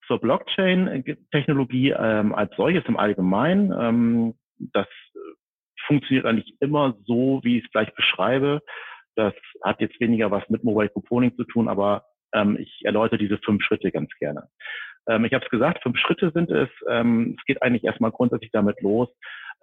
zur 0.07 0.19
Blockchain-Technologie 0.19 1.91
ähm, 1.91 2.33
als 2.33 2.55
solches 2.55 2.85
im 2.85 2.97
Allgemeinen. 2.97 3.73
Ähm, 3.77 4.35
das 4.73 4.87
funktioniert 5.85 6.25
eigentlich 6.25 6.55
immer 6.59 6.95
so, 7.05 7.41
wie 7.43 7.57
ich 7.57 7.65
es 7.65 7.71
gleich 7.71 7.93
beschreibe. 7.95 8.61
Das 9.15 9.33
hat 9.63 9.81
jetzt 9.81 9.99
weniger 9.99 10.31
was 10.31 10.47
mit 10.49 10.63
Mobile 10.63 10.89
Couponing 10.89 11.35
zu 11.35 11.43
tun, 11.43 11.67
aber 11.67 12.05
ähm, 12.33 12.57
ich 12.59 12.81
erläutere 12.83 13.17
diese 13.17 13.37
fünf 13.39 13.63
Schritte 13.63 13.91
ganz 13.91 14.09
gerne. 14.19 14.47
Ähm, 15.07 15.25
ich 15.25 15.33
habe 15.33 15.43
es 15.43 15.51
gesagt, 15.51 15.83
fünf 15.83 15.97
Schritte 15.97 16.31
sind 16.33 16.49
es. 16.49 16.69
Ähm, 16.89 17.35
es 17.37 17.45
geht 17.45 17.61
eigentlich 17.61 17.83
erstmal 17.83 18.11
grundsätzlich 18.11 18.51
damit 18.51 18.81
los, 18.81 19.09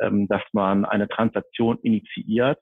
ähm, 0.00 0.28
dass 0.28 0.42
man 0.52 0.84
eine 0.84 1.08
Transaktion 1.08 1.78
initiiert. 1.82 2.58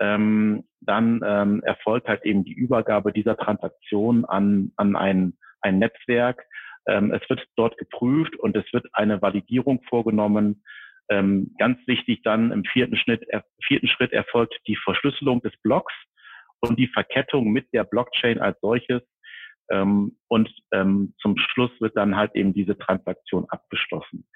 Ähm, 0.00 0.64
dann 0.80 1.20
ähm, 1.24 1.62
erfolgt 1.62 2.08
halt 2.08 2.24
eben 2.24 2.44
die 2.44 2.52
Übergabe 2.54 3.12
dieser 3.12 3.36
Transaktion 3.36 4.24
an, 4.24 4.72
an 4.76 4.96
ein, 4.96 5.34
ein 5.60 5.78
Netzwerk. 5.78 6.44
Es 6.86 7.30
wird 7.30 7.42
dort 7.56 7.78
geprüft 7.78 8.36
und 8.36 8.54
es 8.58 8.70
wird 8.74 8.84
eine 8.92 9.22
Validierung 9.22 9.82
vorgenommen. 9.88 10.62
Ähm, 11.10 11.54
ganz 11.58 11.78
wichtig 11.86 12.22
dann 12.24 12.50
im 12.50 12.64
vierten 12.64 12.96
Schritt, 12.96 13.28
äh, 13.28 13.40
vierten 13.66 13.88
Schritt 13.88 14.12
erfolgt 14.12 14.54
die 14.66 14.76
Verschlüsselung 14.76 15.42
des 15.42 15.52
Blocks 15.62 15.92
und 16.60 16.78
die 16.78 16.88
Verkettung 16.88 17.52
mit 17.52 17.72
der 17.72 17.84
Blockchain 17.84 18.38
als 18.38 18.58
solches. 18.60 19.02
Ähm, 19.70 20.16
und 20.28 20.50
ähm, 20.72 21.14
zum 21.20 21.36
Schluss 21.36 21.70
wird 21.80 21.96
dann 21.96 22.16
halt 22.16 22.34
eben 22.34 22.52
diese 22.52 22.76
Transaktion 22.78 23.46
abgeschlossen. 23.48 24.26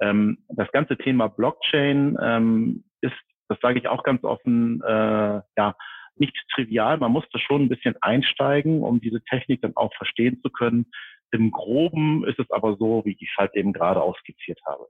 Ähm, 0.00 0.44
das 0.48 0.70
ganze 0.72 0.96
Thema 0.96 1.28
Blockchain 1.28 2.16
ähm, 2.20 2.84
ist, 3.00 3.14
das 3.48 3.58
sage 3.60 3.78
ich 3.78 3.88
auch 3.88 4.02
ganz 4.02 4.24
offen, 4.24 4.82
äh, 4.82 5.40
ja, 5.56 5.74
nicht 6.16 6.36
trivial. 6.54 6.98
Man 6.98 7.12
musste 7.12 7.38
schon 7.38 7.62
ein 7.62 7.68
bisschen 7.68 7.96
einsteigen, 8.00 8.82
um 8.82 9.00
diese 9.00 9.22
Technik 9.24 9.62
dann 9.62 9.76
auch 9.76 9.94
verstehen 9.94 10.40
zu 10.42 10.50
können. 10.50 10.86
Im 11.30 11.50
Groben 11.50 12.26
ist 12.26 12.38
es 12.38 12.50
aber 12.50 12.76
so, 12.76 13.02
wie 13.04 13.12
ich 13.12 13.30
es 13.30 13.36
halt 13.36 13.54
eben 13.54 13.72
gerade 13.72 14.00
ausskizziert 14.00 14.60
habe. 14.66 14.86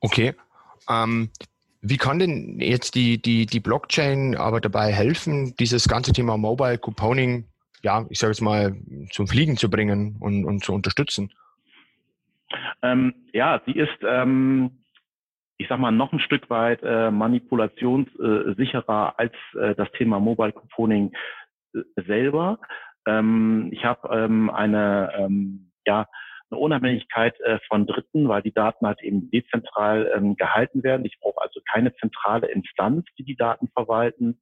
Okay. 0.00 0.34
Ähm, 0.88 1.30
wie 1.82 1.96
kann 1.96 2.18
denn 2.18 2.60
jetzt 2.60 2.94
die, 2.94 3.20
die, 3.20 3.46
die 3.46 3.60
Blockchain 3.60 4.36
aber 4.36 4.60
dabei 4.60 4.92
helfen, 4.92 5.54
dieses 5.56 5.88
ganze 5.88 6.12
Thema 6.12 6.36
Mobile 6.36 6.78
Couponing, 6.78 7.46
ja, 7.82 8.06
ich 8.10 8.18
sage 8.18 8.32
jetzt 8.32 8.40
mal, 8.40 8.76
zum 9.10 9.26
Fliegen 9.26 9.56
zu 9.56 9.70
bringen 9.70 10.16
und, 10.20 10.44
und 10.44 10.64
zu 10.64 10.72
unterstützen? 10.72 11.32
Ähm, 12.82 13.14
ja, 13.32 13.60
sie 13.66 13.72
ist, 13.72 13.98
ähm, 14.06 14.82
ich 15.58 15.68
sag 15.68 15.78
mal, 15.78 15.92
noch 15.92 16.12
ein 16.12 16.20
Stück 16.20 16.50
weit 16.50 16.82
äh, 16.82 17.10
manipulationssicherer 17.10 19.18
als 19.18 19.34
äh, 19.58 19.74
das 19.74 19.90
Thema 19.92 20.20
Mobile 20.20 20.52
Couponing 20.52 21.12
äh, 21.74 21.80
selber. 22.06 22.58
Ähm, 23.06 23.68
ich 23.72 23.84
habe 23.84 24.08
ähm, 24.14 24.50
eine, 24.50 25.12
ähm, 25.16 25.70
ja, 25.86 26.06
eine 26.50 26.58
Unabhängigkeit 26.58 27.38
äh, 27.40 27.58
von 27.68 27.86
Dritten, 27.86 28.28
weil 28.28 28.42
die 28.42 28.52
Daten 28.52 28.86
halt 28.86 29.00
eben 29.02 29.30
dezentral 29.30 30.10
ähm, 30.14 30.36
gehalten 30.36 30.82
werden. 30.82 31.06
Ich 31.06 31.18
brauche 31.20 31.40
also 31.40 31.60
keine 31.70 31.94
zentrale 31.96 32.48
Instanz, 32.48 33.06
die 33.16 33.24
die 33.24 33.36
Daten 33.36 33.68
verwalten. 33.68 34.40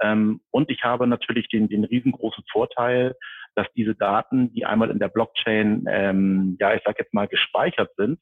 Ähm, 0.00 0.40
und 0.50 0.70
ich 0.70 0.84
habe 0.84 1.06
natürlich 1.06 1.48
den, 1.48 1.68
den 1.68 1.84
riesengroßen 1.84 2.44
Vorteil, 2.50 3.16
dass 3.54 3.66
diese 3.74 3.94
Daten, 3.94 4.52
die 4.52 4.64
einmal 4.64 4.90
in 4.90 4.98
der 4.98 5.08
Blockchain, 5.08 5.84
ähm, 5.88 6.56
ja, 6.60 6.74
ich 6.74 6.82
sage 6.84 6.98
jetzt 7.00 7.14
mal 7.14 7.28
gespeichert 7.28 7.90
sind, 7.96 8.20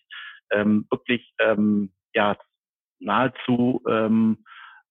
ähm, 0.51 0.87
wirklich 0.91 1.35
ähm, 1.39 1.93
ja 2.15 2.37
nahezu 2.99 3.83
ähm, 3.89 4.39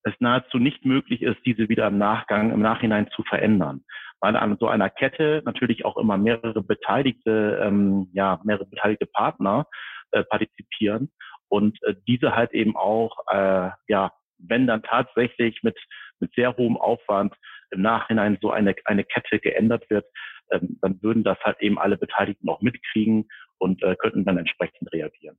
es 0.06 0.14
nahezu 0.20 0.60
nicht 0.60 0.86
möglich 0.86 1.24
ist, 1.24 1.38
diese 1.46 1.68
wieder 1.68 1.88
im 1.88 1.98
Nachgang, 1.98 2.52
im 2.52 2.62
Nachhinein 2.62 3.10
zu 3.16 3.24
verändern. 3.24 3.84
Weil 4.22 4.36
an 4.36 4.58
so 4.60 4.68
einer 4.68 4.90
Kette 4.90 5.42
natürlich 5.46 5.84
auch 5.84 5.98
immer 5.98 6.18
mehrere 6.18 6.62
beteiligte, 6.62 7.60
ähm, 7.62 8.10
ja, 8.14 8.40
mehrere 8.44 8.66
beteiligte 8.66 9.08
Partner 9.08 9.66
äh, 10.12 10.24
partizipieren 10.24 11.12
und 11.50 11.82
äh, 11.84 11.96
diese 12.08 12.36
halt 12.36 12.54
eben 12.54 12.76
auch, 12.76 13.18
äh, 13.32 13.72
ja, 13.88 14.12
wenn 14.38 14.68
dann 14.68 14.84
tatsächlich 14.84 15.62
mit, 15.64 15.78
mit 16.20 16.34
sehr 16.36 16.56
hohem 16.58 16.78
Aufwand 16.78 17.34
im 17.72 17.82
Nachhinein 17.82 18.38
so 18.42 18.52
eine, 18.52 18.76
eine 18.86 19.04
Kette 19.04 19.40
geändert 19.40 19.90
wird, 19.90 20.06
ähm, 20.52 20.78
dann 20.82 21.02
würden 21.02 21.24
das 21.24 21.38
halt 21.40 21.60
eben 21.62 21.80
alle 21.80 21.98
Beteiligten 21.98 22.50
auch 22.50 22.62
mitkriegen 22.62 23.28
und 23.58 23.84
äh, 23.84 23.96
könnten 23.96 24.26
dann 24.26 24.38
entsprechend 24.38 24.92
reagieren. 24.92 25.38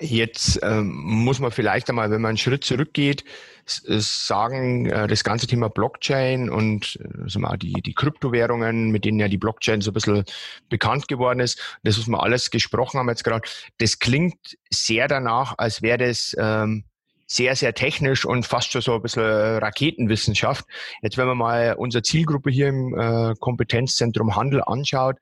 Jetzt 0.00 0.60
ähm, 0.62 0.92
muss 0.92 1.40
man 1.40 1.50
vielleicht 1.50 1.88
einmal, 1.88 2.10
wenn 2.10 2.20
man 2.20 2.30
einen 2.30 2.38
Schritt 2.38 2.62
zurückgeht, 2.62 3.24
sagen, 3.64 4.86
äh, 4.86 5.06
das 5.06 5.24
ganze 5.24 5.46
Thema 5.46 5.70
Blockchain 5.70 6.50
und 6.50 7.00
äh, 7.02 7.38
mal, 7.38 7.56
die, 7.56 7.72
die 7.72 7.94
Kryptowährungen, 7.94 8.90
mit 8.90 9.06
denen 9.06 9.18
ja 9.18 9.28
die 9.28 9.38
Blockchain 9.38 9.80
so 9.80 9.90
ein 9.90 9.94
bisschen 9.94 10.24
bekannt 10.68 11.08
geworden 11.08 11.40
ist, 11.40 11.78
das, 11.84 11.98
was 11.98 12.06
wir 12.06 12.22
alles 12.22 12.50
gesprochen 12.50 12.98
haben 12.98 13.08
jetzt 13.08 13.24
gerade, 13.24 13.48
das 13.78 13.98
klingt 13.98 14.58
sehr 14.68 15.08
danach, 15.08 15.54
als 15.56 15.80
wäre 15.80 15.98
das 15.98 16.36
ähm, 16.38 16.84
sehr, 17.28 17.54
sehr 17.54 17.74
technisch 17.74 18.24
und 18.24 18.46
fast 18.46 18.72
schon 18.72 18.80
so 18.80 18.94
ein 18.94 19.02
bisschen 19.02 19.22
Raketenwissenschaft. 19.22 20.64
Jetzt, 21.02 21.18
wenn 21.18 21.26
man 21.26 21.38
mal 21.38 21.74
unsere 21.76 22.02
Zielgruppe 22.02 22.50
hier 22.50 22.68
im 22.68 22.98
äh, 22.98 23.34
Kompetenzzentrum 23.38 24.34
Handel 24.34 24.62
anschaut, 24.64 25.16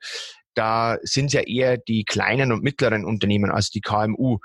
da 0.55 0.97
sind 1.03 1.27
es 1.27 1.33
ja 1.33 1.41
eher 1.41 1.77
die 1.77 2.03
kleinen 2.05 2.51
und 2.51 2.63
mittleren 2.63 3.05
Unternehmen, 3.05 3.51
also 3.51 3.69
die 3.73 3.81
KMU. 3.81 4.39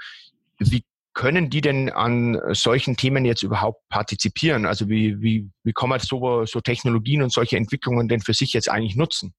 Wie 0.58 0.82
können 1.14 1.50
die 1.50 1.60
denn 1.60 1.88
an 1.88 2.38
solchen 2.50 2.96
Themen 2.96 3.24
jetzt 3.24 3.42
überhaupt 3.42 3.88
partizipieren? 3.88 4.66
Also 4.66 4.88
wie, 4.88 5.20
wie, 5.22 5.48
wie 5.62 5.72
kann 5.72 5.88
man 5.88 6.00
so, 6.00 6.44
so 6.44 6.60
Technologien 6.60 7.22
und 7.22 7.32
solche 7.32 7.56
Entwicklungen 7.56 8.08
denn 8.08 8.20
für 8.20 8.34
sich 8.34 8.52
jetzt 8.52 8.70
eigentlich 8.70 8.96
nutzen? 8.96 9.34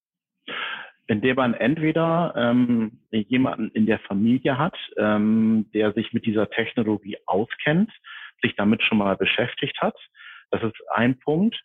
Indem 1.07 1.35
man 1.35 1.53
entweder 1.53 2.33
ähm, 2.37 2.99
jemanden 3.11 3.69
in 3.71 3.85
der 3.85 3.99
Familie 3.99 4.57
hat, 4.57 4.75
ähm, 4.97 5.65
der 5.73 5.93
sich 5.93 6.13
mit 6.13 6.25
dieser 6.25 6.49
Technologie 6.49 7.17
auskennt, 7.25 7.91
sich 8.43 8.55
damit 8.55 8.83
schon 8.83 8.97
mal 8.97 9.15
beschäftigt 9.15 9.81
hat. 9.81 9.95
Das 10.51 10.61
ist 10.63 10.75
ein 10.91 11.19
Punkt. 11.19 11.59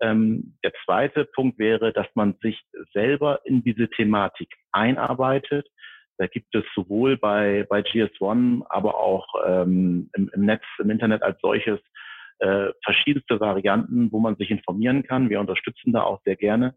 Ähm, 0.00 0.56
der 0.62 0.72
zweite 0.84 1.24
Punkt 1.24 1.58
wäre, 1.58 1.92
dass 1.92 2.06
man 2.14 2.36
sich 2.40 2.62
selber 2.92 3.40
in 3.44 3.64
diese 3.64 3.88
Thematik 3.88 4.48
einarbeitet. 4.70 5.66
Da 6.18 6.26
gibt 6.26 6.54
es 6.54 6.64
sowohl 6.74 7.16
bei, 7.16 7.66
bei 7.68 7.80
GS1, 7.80 8.62
aber 8.68 8.98
auch 8.98 9.26
ähm, 9.46 10.10
im, 10.14 10.30
im 10.32 10.44
Netz, 10.44 10.62
im 10.78 10.90
Internet 10.90 11.22
als 11.22 11.40
solches 11.40 11.80
äh, 12.38 12.70
verschiedenste 12.84 13.40
Varianten, 13.40 14.12
wo 14.12 14.20
man 14.20 14.36
sich 14.36 14.50
informieren 14.50 15.02
kann. 15.02 15.30
Wir 15.30 15.40
unterstützen 15.40 15.92
da 15.92 16.02
auch 16.02 16.20
sehr 16.24 16.36
gerne. 16.36 16.76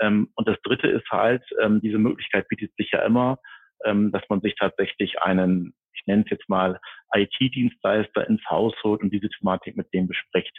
Ähm, 0.00 0.28
und 0.34 0.48
das 0.48 0.60
Dritte 0.62 0.88
ist 0.88 1.08
halt, 1.10 1.42
ähm, 1.60 1.80
diese 1.80 1.98
Möglichkeit 1.98 2.48
bietet 2.48 2.74
sich 2.76 2.90
ja 2.92 3.00
immer, 3.04 3.38
ähm, 3.84 4.12
dass 4.12 4.22
man 4.28 4.40
sich 4.40 4.54
tatsächlich 4.56 5.20
einen, 5.22 5.74
nenne 6.08 6.24
es 6.24 6.30
jetzt 6.30 6.48
mal, 6.48 6.80
IT-Dienstleister 7.14 8.28
ins 8.28 8.44
Haus 8.50 8.74
holt 8.82 9.02
und 9.02 9.12
diese 9.12 9.28
Thematik 9.28 9.76
mit 9.76 9.92
dem 9.94 10.08
bespricht. 10.08 10.56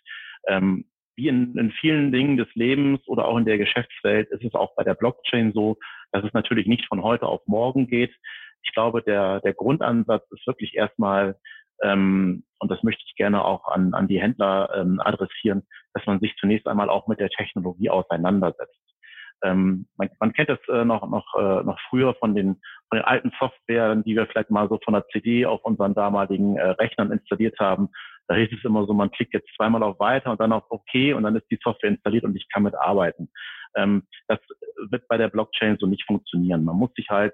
Ähm, 0.47 0.85
wie 1.15 1.27
in, 1.27 1.57
in 1.57 1.71
vielen 1.71 2.13
Dingen 2.13 2.37
des 2.37 2.47
Lebens 2.55 3.05
oder 3.07 3.27
auch 3.27 3.37
in 3.37 3.45
der 3.45 3.57
Geschäftswelt 3.57 4.29
ist 4.29 4.43
es 4.43 4.53
auch 4.53 4.73
bei 4.75 4.83
der 4.85 4.93
Blockchain 4.93 5.51
so, 5.51 5.77
dass 6.13 6.23
es 6.23 6.33
natürlich 6.33 6.65
nicht 6.65 6.85
von 6.87 7.03
heute 7.03 7.25
auf 7.25 7.41
morgen 7.45 7.87
geht. 7.87 8.15
Ich 8.63 8.73
glaube, 8.73 9.03
der, 9.03 9.41
der 9.41 9.53
Grundansatz 9.53 10.23
ist 10.31 10.47
wirklich 10.47 10.75
erstmal, 10.75 11.37
ähm, 11.83 12.45
und 12.59 12.71
das 12.71 12.83
möchte 12.83 13.03
ich 13.05 13.15
gerne 13.15 13.43
auch 13.43 13.67
an, 13.67 13.93
an 13.93 14.07
die 14.07 14.21
Händler 14.21 14.69
ähm, 14.75 15.01
adressieren, 15.03 15.67
dass 15.93 16.05
man 16.05 16.21
sich 16.21 16.35
zunächst 16.37 16.67
einmal 16.67 16.89
auch 16.89 17.07
mit 17.07 17.19
der 17.19 17.29
Technologie 17.29 17.89
auseinandersetzt. 17.89 18.88
Ähm, 19.43 19.87
man, 19.97 20.09
man 20.19 20.33
kennt 20.33 20.49
das 20.49 20.59
äh, 20.67 20.83
noch, 20.83 21.07
noch, 21.09 21.25
äh, 21.35 21.63
noch 21.63 21.79
früher 21.89 22.13
von 22.15 22.35
den, 22.35 22.61
von 22.89 22.97
den 22.97 23.05
alten 23.05 23.31
Softwaren, 23.39 24.03
die 24.03 24.15
wir 24.15 24.27
vielleicht 24.27 24.49
mal 24.49 24.67
so 24.67 24.79
von 24.83 24.93
der 24.93 25.07
CD 25.07 25.45
auf 25.45 25.63
unseren 25.63 25.93
damaligen 25.93 26.57
äh, 26.57 26.69
Rechnern 26.71 27.11
installiert 27.11 27.57
haben. 27.59 27.89
Da 28.27 28.35
hieß 28.35 28.49
es 28.51 28.63
immer 28.63 28.85
so, 28.85 28.93
man 28.93 29.11
klickt 29.11 29.33
jetzt 29.33 29.49
zweimal 29.55 29.81
auf 29.81 29.99
Weiter 29.99 30.31
und 30.31 30.39
dann 30.39 30.53
auf 30.53 30.63
OK 30.69 31.15
und 31.15 31.23
dann 31.23 31.35
ist 31.35 31.49
die 31.49 31.59
Software 31.63 31.89
installiert 31.89 32.25
und 32.25 32.35
ich 32.35 32.47
kann 32.49 32.63
mit 32.63 32.75
arbeiten. 32.75 33.29
Ähm, 33.75 34.03
das 34.27 34.39
wird 34.89 35.07
bei 35.07 35.17
der 35.17 35.29
Blockchain 35.29 35.77
so 35.79 35.87
nicht 35.87 36.05
funktionieren. 36.05 36.63
Man 36.63 36.75
muss 36.75 36.93
sich 36.93 37.09
halt, 37.09 37.33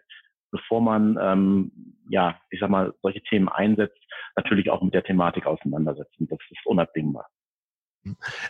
bevor 0.51 0.81
man, 0.81 1.17
ähm, 1.19 1.71
ja, 2.09 2.39
ich 2.49 2.59
sag 2.59 2.69
mal, 2.69 2.93
solche 3.01 3.21
Themen 3.23 3.49
einsetzt, 3.49 3.99
natürlich 4.35 4.69
auch 4.69 4.81
mit 4.81 4.93
der 4.93 5.03
Thematik 5.03 5.45
auseinandersetzen. 5.45 6.27
Das 6.29 6.39
ist 6.49 6.65
unabdingbar. 6.65 7.27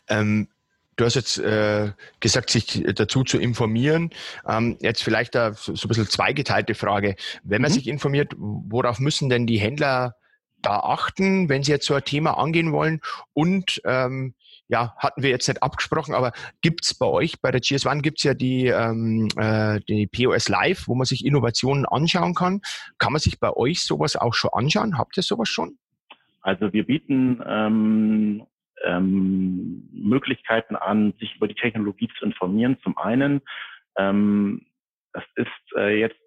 Ähm, 0.10 0.50
Du 0.96 1.04
hast 1.04 1.16
jetzt 1.16 1.38
äh, 1.40 1.92
gesagt, 2.20 2.50
sich 2.50 2.84
dazu 2.96 3.24
zu 3.24 3.38
informieren. 3.38 4.12
Ähm, 4.48 4.78
jetzt 4.80 5.04
vielleicht 5.04 5.36
da 5.36 5.54
so, 5.54 5.74
ein 5.74 5.88
bisschen 5.88 6.08
zweigeteilte 6.08 6.74
Frage. 6.74 7.16
Wenn 7.44 7.62
man 7.62 7.72
mhm. 7.72 7.76
sich 7.76 7.88
informiert, 7.88 8.34
worauf 8.38 9.00
müssen 9.00 9.30
denn 9.30 9.46
die 9.46 9.60
Händler 9.60 10.16
da 10.62 10.80
achten, 10.80 11.50
wenn 11.50 11.64
Sie 11.64 11.72
jetzt 11.72 11.86
so 11.86 11.94
ein 11.94 12.04
Thema 12.04 12.38
angehen 12.38 12.72
wollen? 12.72 13.02
Und 13.34 13.82
ähm, 13.84 14.36
ja, 14.68 14.96
hatten 14.98 15.22
wir 15.22 15.30
jetzt 15.30 15.48
nicht 15.48 15.62
abgesprochen, 15.62 16.16
aber 16.16 16.32
gibt's 16.62 16.94
bei 16.94 17.06
euch, 17.06 17.40
bei 17.42 17.52
der 17.52 17.62
GS1 17.62 18.02
gibt's 18.02 18.24
ja 18.24 18.34
die, 18.34 18.68
ähm, 18.68 19.28
äh, 19.38 19.80
die 19.88 20.08
POS 20.08 20.50
Live, 20.50 20.88
wo 20.88 20.96
man 20.96 21.06
sich 21.06 21.26
Innovationen 21.26 21.86
anschauen 21.86 22.34
kann. 22.34 22.62
Kann 22.98 23.14
man 23.14 23.20
sich 23.20 23.40
bei 23.40 23.52
euch 23.52 23.84
sowas 23.84 24.16
auch 24.16 24.34
schon 24.34 24.52
anschauen? 24.54 24.98
Habt 24.98 25.18
ihr 25.18 25.24
sowas 25.24 25.50
schon? 25.50 25.78
Also 26.42 26.74
wir 26.74 26.86
bieten 26.86 27.42
ähm, 27.46 28.44
ähm, 28.86 29.90
Möglichkeiten 29.92 30.76
an, 30.76 31.14
sich 31.20 31.36
über 31.36 31.48
die 31.48 31.56
Technologie 31.56 32.10
zu 32.18 32.26
informieren. 32.26 32.78
Zum 32.84 32.98
einen 32.98 33.42
ähm, 33.98 34.66
das 35.16 35.24
ist 35.36 35.78
äh, 35.78 36.00
jetzt, 36.00 36.20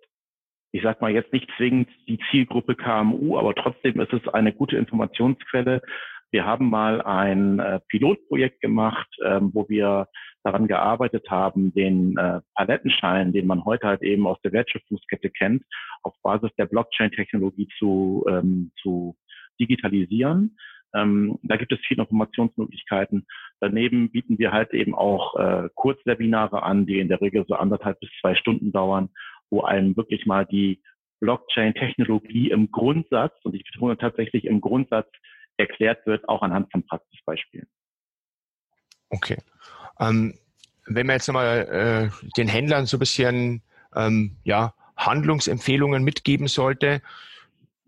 ich 0.73 0.83
sag 0.83 1.01
mal, 1.01 1.11
jetzt 1.13 1.33
nicht 1.33 1.49
zwingend 1.57 1.89
die 2.09 2.19
Zielgruppe 2.31 2.75
KMU, 2.75 3.39
aber 3.39 3.55
trotzdem 3.55 4.01
ist 4.01 4.13
es 4.13 4.27
eine 4.33 4.53
gute 4.53 4.77
Informationsquelle. 4.77 5.83
Wir 6.31 6.45
haben 6.45 6.69
mal 6.69 7.01
ein 7.03 7.59
äh, 7.59 7.81
Pilotprojekt 7.89 8.61
gemacht, 8.61 9.09
ähm, 9.25 9.51
wo 9.55 9.69
wir 9.69 10.09
daran 10.45 10.67
gearbeitet 10.67 11.31
haben, 11.31 11.73
den 11.73 12.17
äh, 12.17 12.41
Palettenschein, 12.55 13.33
den 13.33 13.47
man 13.47 13.65
heute 13.65 13.87
halt 13.87 14.03
eben 14.03 14.27
aus 14.27 14.41
der 14.43 14.53
Wertschöpfungskette 14.53 15.31
kennt, 15.31 15.65
auf 16.03 16.15
Basis 16.23 16.51
der 16.59 16.67
Blockchain-Technologie 16.67 17.69
zu, 17.79 18.25
ähm, 18.29 18.73
zu 18.81 19.17
digitalisieren. 19.61 20.57
Ähm, 20.95 21.39
da 21.43 21.57
gibt 21.57 21.73
es 21.73 21.79
viele 21.87 22.03
Informationsmöglichkeiten. 22.03 23.27
Daneben 23.61 24.11
bieten 24.11 24.39
wir 24.39 24.53
halt 24.53 24.73
eben 24.73 24.95
auch 24.95 25.37
äh, 25.37 25.69
Kurzwebinare 25.75 26.63
an, 26.63 26.87
die 26.87 27.01
in 27.01 27.09
der 27.09 27.21
Regel 27.21 27.45
so 27.47 27.55
anderthalb 27.55 28.01
bis 28.01 28.11
zwei 28.21 28.35
Stunden 28.35 28.73
dauern, 28.73 29.11
wo 29.51 29.63
einem 29.63 29.97
wirklich 29.97 30.27
mal 30.27 30.47
die 30.47 30.83
Blockchain-Technologie 31.21 32.51
im 32.51 32.71
Grundsatz, 32.71 33.35
und 33.43 33.55
ich 33.55 33.65
betone 33.65 33.99
tatsächlich 33.99 34.45
im 34.45 34.61
Grundsatz, 34.61 35.09
erklärt 35.57 36.07
wird, 36.07 36.29
auch 36.29 36.43
anhand 36.43 36.71
von 36.71 36.87
Praxisbeispielen. 36.87 37.67
Okay. 39.11 39.39
Ähm, 39.99 40.39
wenn 40.87 41.07
man 41.07 41.17
jetzt 41.17 41.27
nochmal 41.27 42.11
äh, 42.13 42.31
den 42.37 42.49
Händlern 42.49 42.87
so 42.87 42.97
ein 42.97 43.01
bisschen 43.01 43.63
ähm, 43.95 44.37
ja, 44.45 44.75
Handlungsempfehlungen 44.97 46.05
mitgeben 46.05 46.47
sollte, 46.47 47.03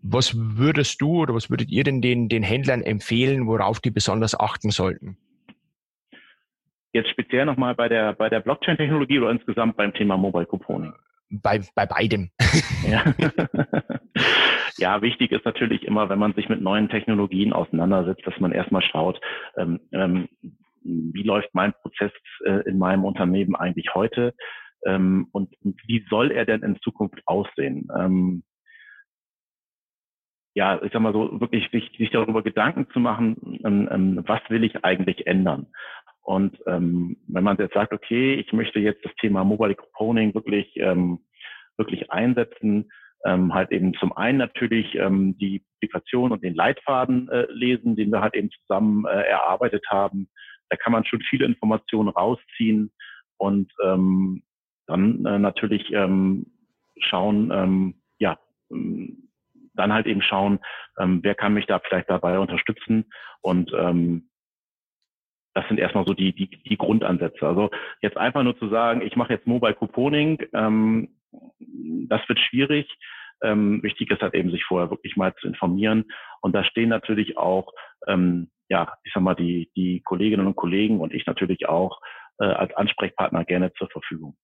was 0.01 0.35
würdest 0.35 1.01
du 1.01 1.21
oder 1.21 1.33
was 1.33 1.49
würdet 1.49 1.69
ihr 1.69 1.83
denn 1.83 2.01
den, 2.01 2.29
den 2.29 2.43
Händlern 2.43 2.81
empfehlen, 2.81 3.47
worauf 3.47 3.79
die 3.79 3.91
besonders 3.91 4.39
achten 4.39 4.71
sollten? 4.71 5.17
Jetzt 6.93 7.09
speziell 7.09 7.45
nochmal 7.45 7.75
bei 7.75 7.87
der, 7.87 8.13
bei 8.13 8.29
der 8.29 8.41
Blockchain-Technologie 8.41 9.19
oder 9.19 9.31
insgesamt 9.31 9.77
beim 9.77 9.93
Thema 9.93 10.17
Mobile 10.17 10.45
Couponing? 10.45 10.93
Bei, 11.29 11.61
bei 11.75 11.85
beidem. 11.85 12.31
Ja. 12.87 13.03
ja, 14.77 15.01
wichtig 15.03 15.31
ist 15.31 15.45
natürlich 15.45 15.83
immer, 15.83 16.09
wenn 16.09 16.17
man 16.17 16.33
sich 16.33 16.49
mit 16.49 16.61
neuen 16.61 16.89
Technologien 16.89 17.53
auseinandersetzt, 17.53 18.25
dass 18.25 18.39
man 18.39 18.51
erstmal 18.51 18.81
schaut, 18.81 19.21
ähm, 19.55 19.79
ähm, 19.91 20.27
wie 20.83 21.21
läuft 21.21 21.49
mein 21.53 21.73
Prozess 21.73 22.11
äh, 22.43 22.67
in 22.67 22.79
meinem 22.79 23.05
Unternehmen 23.05 23.55
eigentlich 23.55 23.93
heute 23.93 24.33
ähm, 24.83 25.27
und, 25.31 25.53
und, 25.63 25.79
wie 25.85 26.03
soll 26.09 26.31
er 26.31 26.45
denn 26.45 26.63
in 26.63 26.79
Zukunft 26.81 27.21
aussehen? 27.27 27.87
Ja, 30.53 30.81
ich 30.83 30.91
sag 30.91 31.01
mal 31.01 31.13
so, 31.13 31.39
wirklich 31.39 31.69
sich, 31.71 31.91
sich 31.97 32.09
darüber 32.11 32.43
Gedanken 32.43 32.87
zu 32.91 32.99
machen, 32.99 33.59
ähm, 33.63 33.87
ähm, 33.91 34.23
was 34.27 34.41
will 34.49 34.63
ich 34.63 34.83
eigentlich 34.83 35.25
ändern? 35.27 35.67
Und 36.23 36.57
ähm, 36.67 37.17
wenn 37.27 37.43
man 37.43 37.57
jetzt 37.57 37.73
sagt, 37.73 37.93
okay, 37.93 38.35
ich 38.35 38.51
möchte 38.53 38.79
jetzt 38.79 39.03
das 39.03 39.15
Thema 39.15 39.43
Mobile 39.43 39.75
Componing 39.75 40.33
wirklich, 40.33 40.71
ähm, 40.77 41.19
wirklich 41.77 42.11
einsetzen, 42.11 42.91
ähm, 43.25 43.53
halt 43.53 43.71
eben 43.71 43.93
zum 43.95 44.15
einen 44.15 44.37
natürlich 44.37 44.95
ähm, 44.95 45.37
die 45.37 45.63
Publikation 45.73 46.31
und 46.31 46.43
den 46.43 46.55
Leitfaden 46.55 47.29
äh, 47.29 47.47
lesen, 47.51 47.95
den 47.95 48.11
wir 48.11 48.21
halt 48.21 48.35
eben 48.35 48.49
zusammen 48.51 49.05
äh, 49.05 49.21
erarbeitet 49.21 49.85
haben. 49.89 50.29
Da 50.69 50.77
kann 50.77 50.93
man 50.93 51.05
schon 51.05 51.21
viele 51.21 51.45
Informationen 51.45 52.09
rausziehen 52.09 52.91
und 53.37 53.71
ähm, 53.83 54.43
dann 54.87 55.25
äh, 55.25 55.39
natürlich 55.39 55.91
ähm, 55.91 56.47
schauen, 56.97 57.51
ähm, 57.51 57.95
ja, 58.19 58.37
ähm, 58.71 59.29
dann 59.73 59.93
halt 59.93 60.05
eben 60.05 60.21
schauen, 60.21 60.59
ähm, 60.99 61.19
wer 61.23 61.35
kann 61.35 61.53
mich 61.53 61.65
da 61.65 61.79
vielleicht 61.79 62.09
dabei 62.09 62.39
unterstützen 62.39 63.11
und 63.41 63.71
ähm, 63.73 64.29
das 65.53 65.67
sind 65.67 65.79
erstmal 65.79 66.05
so 66.05 66.13
die, 66.13 66.33
die, 66.33 66.47
die 66.47 66.77
Grundansätze. 66.77 67.45
Also 67.45 67.71
jetzt 68.01 68.17
einfach 68.17 68.43
nur 68.43 68.57
zu 68.57 68.69
sagen, 68.69 69.01
ich 69.01 69.15
mache 69.15 69.33
jetzt 69.33 69.47
Mobile 69.47 69.73
Couponing, 69.73 70.41
ähm, 70.53 71.09
das 72.07 72.21
wird 72.27 72.39
schwierig. 72.39 72.87
Ähm, 73.43 73.81
wichtig 73.83 74.11
ist 74.11 74.21
halt 74.21 74.35
eben, 74.35 74.51
sich 74.51 74.63
vorher 74.63 74.91
wirklich 74.91 75.15
mal 75.17 75.33
zu 75.35 75.47
informieren. 75.47 76.05
Und 76.41 76.53
da 76.53 76.63
stehen 76.63 76.89
natürlich 76.89 77.37
auch, 77.37 77.73
ähm, 78.07 78.51
ja, 78.69 78.93
ich 79.03 79.11
sag 79.13 79.23
mal, 79.23 79.35
die, 79.35 79.71
die 79.75 80.01
Kolleginnen 80.01 80.47
und 80.47 80.55
Kollegen 80.55 80.99
und 80.99 81.13
ich 81.13 81.25
natürlich 81.25 81.67
auch 81.67 81.99
äh, 82.39 82.45
als 82.45 82.73
Ansprechpartner 82.75 83.43
gerne 83.43 83.73
zur 83.73 83.89
Verfügung. 83.89 84.37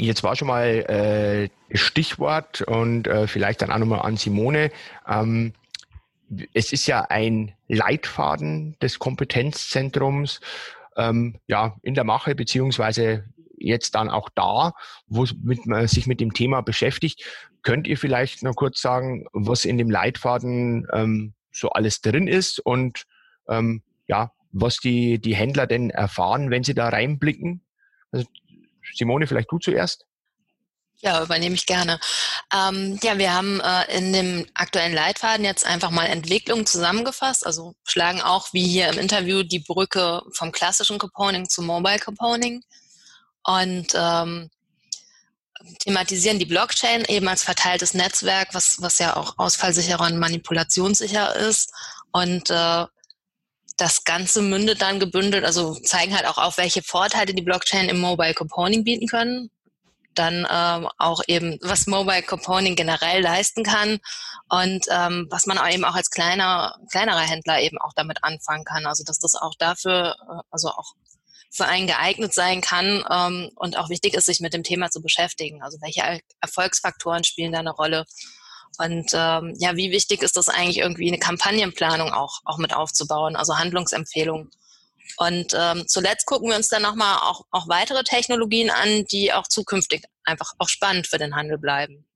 Jetzt 0.00 0.22
war 0.22 0.34
schon 0.34 0.48
mal 0.48 0.66
äh, 0.66 1.76
Stichwort 1.76 2.62
und 2.62 3.06
äh, 3.06 3.26
vielleicht 3.26 3.60
dann 3.60 3.70
auch 3.70 3.76
nochmal 3.76 4.00
an 4.00 4.16
Simone. 4.16 4.70
Ähm, 5.06 5.52
es 6.54 6.72
ist 6.72 6.86
ja 6.86 7.02
ein 7.02 7.52
Leitfaden 7.68 8.78
des 8.80 8.98
Kompetenzzentrums 8.98 10.40
ähm, 10.96 11.38
ja, 11.48 11.76
in 11.82 11.92
der 11.92 12.04
Mache, 12.04 12.34
beziehungsweise 12.34 13.24
jetzt 13.58 13.94
dann 13.94 14.08
auch 14.08 14.30
da, 14.34 14.72
wo 15.06 15.26
man 15.66 15.86
sich 15.86 16.06
mit 16.06 16.20
dem 16.20 16.32
Thema 16.32 16.62
beschäftigt. 16.62 17.22
Könnt 17.62 17.86
ihr 17.86 17.98
vielleicht 17.98 18.42
noch 18.42 18.54
kurz 18.54 18.80
sagen, 18.80 19.26
was 19.34 19.66
in 19.66 19.76
dem 19.76 19.90
Leitfaden 19.90 20.86
ähm, 20.94 21.34
so 21.52 21.68
alles 21.68 22.00
drin 22.00 22.26
ist 22.26 22.58
und 22.58 23.04
ähm, 23.50 23.82
ja, 24.06 24.32
was 24.50 24.78
die, 24.78 25.18
die 25.20 25.34
Händler 25.34 25.66
denn 25.66 25.90
erfahren, 25.90 26.50
wenn 26.50 26.64
sie 26.64 26.74
da 26.74 26.88
reinblicken? 26.88 27.60
Also, 28.12 28.26
Simone, 28.94 29.26
vielleicht 29.26 29.50
du 29.50 29.58
zuerst. 29.58 30.06
Ja, 31.02 31.22
übernehme 31.22 31.54
ich 31.54 31.64
gerne. 31.64 31.98
Ähm, 32.54 32.98
ja, 33.02 33.16
wir 33.16 33.32
haben 33.32 33.60
äh, 33.60 33.96
in 33.96 34.12
dem 34.12 34.46
aktuellen 34.52 34.92
Leitfaden 34.92 35.46
jetzt 35.46 35.64
einfach 35.64 35.90
mal 35.90 36.04
Entwicklung 36.04 36.66
zusammengefasst, 36.66 37.46
also 37.46 37.74
schlagen 37.84 38.20
auch 38.20 38.52
wie 38.52 38.66
hier 38.66 38.88
im 38.90 38.98
Interview 38.98 39.42
die 39.42 39.60
Brücke 39.60 40.20
vom 40.32 40.52
klassischen 40.52 40.98
Couponing 40.98 41.48
zu 41.48 41.62
Mobile 41.62 41.98
Couponing 42.00 42.62
und 43.44 43.86
ähm, 43.94 44.50
thematisieren 45.78 46.38
die 46.38 46.44
Blockchain 46.44 47.04
eben 47.06 47.28
als 47.28 47.44
verteiltes 47.44 47.94
Netzwerk, 47.94 48.48
was, 48.52 48.82
was 48.82 48.98
ja 48.98 49.16
auch 49.16 49.38
ausfallsicherer 49.38 50.06
und 50.06 50.18
manipulationssicher 50.18 51.34
ist 51.36 51.72
und 52.12 52.50
äh, 52.50 52.84
das 53.80 54.04
Ganze 54.04 54.42
mündet 54.42 54.82
dann 54.82 55.00
gebündelt, 55.00 55.44
also 55.44 55.74
zeigen 55.74 56.14
halt 56.14 56.26
auch 56.26 56.38
auf, 56.38 56.58
welche 56.58 56.82
Vorteile 56.82 57.34
die 57.34 57.42
Blockchain 57.42 57.88
im 57.88 58.00
Mobile 58.00 58.34
Componing 58.34 58.84
bieten 58.84 59.06
können 59.06 59.50
dann 60.14 60.46
ähm, 60.50 60.88
auch 60.98 61.22
eben, 61.26 61.58
was 61.62 61.86
Mobile 61.86 62.22
Componing 62.22 62.76
generell 62.76 63.22
leisten 63.22 63.62
kann 63.62 63.98
und 64.48 64.84
ähm, 64.90 65.26
was 65.30 65.46
man 65.46 65.58
eben 65.70 65.84
auch 65.84 65.94
als 65.94 66.10
kleiner, 66.10 66.76
kleinerer 66.90 67.20
Händler 67.20 67.60
eben 67.60 67.78
auch 67.78 67.92
damit 67.94 68.22
anfangen 68.22 68.64
kann. 68.64 68.86
Also 68.86 69.04
dass 69.04 69.18
das 69.18 69.34
auch 69.34 69.54
dafür, 69.58 70.16
äh, 70.28 70.42
also 70.50 70.68
auch 70.68 70.94
für 71.50 71.66
einen 71.66 71.86
geeignet 71.86 72.32
sein 72.34 72.60
kann 72.60 73.04
ähm, 73.10 73.50
und 73.56 73.76
auch 73.76 73.88
wichtig 73.88 74.14
ist, 74.14 74.26
sich 74.26 74.40
mit 74.40 74.54
dem 74.54 74.62
Thema 74.62 74.90
zu 74.90 75.00
beschäftigen. 75.00 75.62
Also 75.62 75.78
welche 75.80 76.20
Erfolgsfaktoren 76.40 77.24
spielen 77.24 77.52
da 77.52 77.60
eine 77.60 77.72
Rolle? 77.72 78.04
Und 78.78 79.10
ähm, 79.12 79.54
ja, 79.58 79.76
wie 79.76 79.90
wichtig 79.90 80.22
ist 80.22 80.36
das 80.36 80.48
eigentlich 80.48 80.78
irgendwie 80.78 81.08
eine 81.08 81.18
Kampagnenplanung 81.18 82.12
auch, 82.12 82.40
auch 82.44 82.58
mit 82.58 82.74
aufzubauen, 82.74 83.36
also 83.36 83.58
Handlungsempfehlungen 83.58 84.50
und 85.16 85.54
ähm, 85.54 85.84
zuletzt 85.86 86.26
gucken 86.26 86.48
wir 86.48 86.56
uns 86.56 86.68
dann 86.68 86.82
nochmal 86.82 87.18
auch, 87.18 87.44
auch 87.50 87.68
weitere 87.68 88.04
Technologien 88.04 88.70
an, 88.70 89.04
die 89.10 89.32
auch 89.32 89.46
zukünftig 89.46 90.04
einfach 90.24 90.52
auch 90.58 90.68
spannend 90.68 91.06
für 91.06 91.18
den 91.18 91.36
Handel 91.36 91.58
bleiben. 91.58 92.06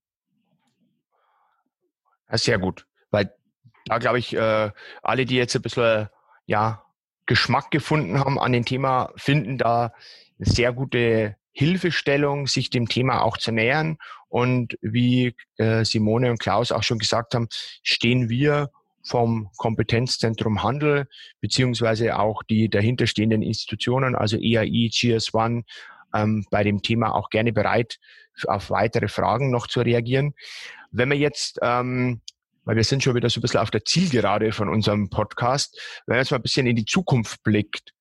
Das 2.26 2.40
ist 2.40 2.46
sehr 2.46 2.58
gut, 2.58 2.86
weil 3.10 3.34
da 3.86 3.98
glaube 3.98 4.18
ich, 4.18 4.34
äh, 4.34 4.70
alle, 5.02 5.26
die 5.26 5.36
jetzt 5.36 5.54
ein 5.54 5.62
bisschen 5.62 6.08
ja, 6.46 6.84
Geschmack 7.26 7.70
gefunden 7.70 8.18
haben 8.18 8.38
an 8.38 8.52
dem 8.52 8.64
Thema, 8.64 9.12
finden 9.16 9.58
da 9.58 9.92
sehr 10.38 10.72
gute 10.72 11.36
Hilfestellung, 11.54 12.48
sich 12.48 12.68
dem 12.68 12.88
Thema 12.88 13.22
auch 13.22 13.38
zu 13.38 13.52
nähern. 13.52 13.96
Und 14.28 14.76
wie 14.82 15.34
äh, 15.56 15.84
Simone 15.84 16.30
und 16.30 16.40
Klaus 16.40 16.72
auch 16.72 16.82
schon 16.82 16.98
gesagt 16.98 17.34
haben, 17.34 17.48
stehen 17.82 18.28
wir 18.28 18.70
vom 19.04 19.50
Kompetenzzentrum 19.56 20.62
Handel, 20.62 21.06
beziehungsweise 21.40 22.18
auch 22.18 22.42
die 22.42 22.68
dahinterstehenden 22.68 23.42
Institutionen, 23.42 24.16
also 24.16 24.36
EAI, 24.36 24.88
GS1, 24.90 25.62
ähm, 26.14 26.44
bei 26.50 26.64
dem 26.64 26.82
Thema 26.82 27.14
auch 27.14 27.30
gerne 27.30 27.52
bereit, 27.52 27.98
auf 28.46 28.70
weitere 28.70 29.08
Fragen 29.08 29.50
noch 29.50 29.68
zu 29.68 29.80
reagieren. 29.80 30.34
Wenn 30.90 31.10
wir 31.10 31.18
jetzt, 31.18 31.58
ähm, 31.62 32.20
weil 32.64 32.76
wir 32.76 32.84
sind 32.84 33.04
schon 33.04 33.14
wieder 33.14 33.30
so 33.30 33.38
ein 33.38 33.42
bisschen 33.42 33.60
auf 33.60 33.70
der 33.70 33.84
Zielgerade 33.84 34.50
von 34.52 34.68
unserem 34.68 35.10
Podcast, 35.10 35.78
wenn 36.06 36.14
man 36.14 36.22
jetzt 36.22 36.30
mal 36.30 36.38
ein 36.38 36.42
bisschen 36.42 36.66
in 36.66 36.76
die 36.76 36.86
Zukunft 36.86 37.42
blickt, 37.44 37.92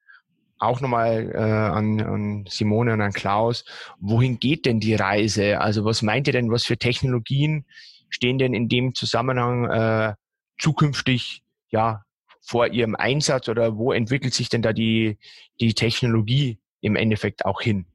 auch 0.63 0.82
nochmal 0.82 1.32
äh, 1.34 1.38
an, 1.38 2.02
an 2.02 2.45
Simone 2.47 2.93
und 2.93 3.02
an 3.02 3.13
Klaus, 3.13 3.65
wohin 3.99 4.39
geht 4.39 4.65
denn 4.65 4.80
die 4.80 4.95
Reise? 4.95 5.62
Also 5.62 5.86
was 5.86 6.02
meint 6.02 6.28
ihr 6.28 6.34
denn, 6.34 6.52
was 6.52 6.65
für 6.65 6.78
Technologien 6.78 7.65
stehen 8.10 8.38
denn 8.38 8.54
in 8.54 8.69
dem 8.69 8.93
Zusammenhang 8.93 9.69
äh, 9.69 10.13
zukünftig 10.60 11.43
ja 11.69 12.04
vor 12.41 12.67
ihrem 12.67 12.95
Einsatz 12.95 13.49
oder 13.49 13.78
wo 13.78 13.91
entwickelt 13.91 14.34
sich 14.34 14.49
denn 14.49 14.62
da 14.62 14.73
die, 14.73 15.17
die 15.60 15.73
Technologie 15.73 16.60
im 16.82 16.95
Endeffekt 16.95 17.45
auch 17.45 17.62
hin? 17.62 17.86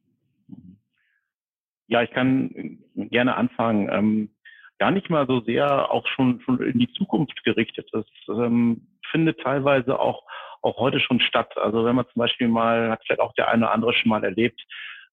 Ja, 1.87 2.03
ich 2.03 2.11
kann 2.11 2.79
gerne 2.95 3.37
anfangen. 3.37 3.89
Ähm, 3.91 4.31
gar 4.79 4.91
nicht 4.91 5.11
mal 5.11 5.27
so 5.27 5.41
sehr 5.41 5.91
auch 5.91 6.07
schon, 6.09 6.41
schon 6.41 6.63
in 6.63 6.79
die 6.79 6.93
Zukunft 6.93 7.43
gerichtet. 7.45 7.89
Das 7.93 8.07
ähm, 8.29 8.87
findet 9.11 9.41
teilweise 9.41 9.99
auch, 9.99 10.23
auch 10.63 10.79
heute 10.79 11.01
schon 11.01 11.21
statt. 11.21 11.57
Also 11.57 11.85
wenn 11.85 11.97
man 11.97 12.07
zum 12.13 12.21
Beispiel 12.21 12.49
mal, 12.49 12.91
hat 12.91 13.01
vielleicht 13.05 13.21
auch 13.21 13.35
der 13.35 13.49
eine 13.49 13.65
oder 13.65 13.75
andere 13.75 13.93
schon 13.93 14.11
mal 14.11 14.25
erlebt, 14.25 14.61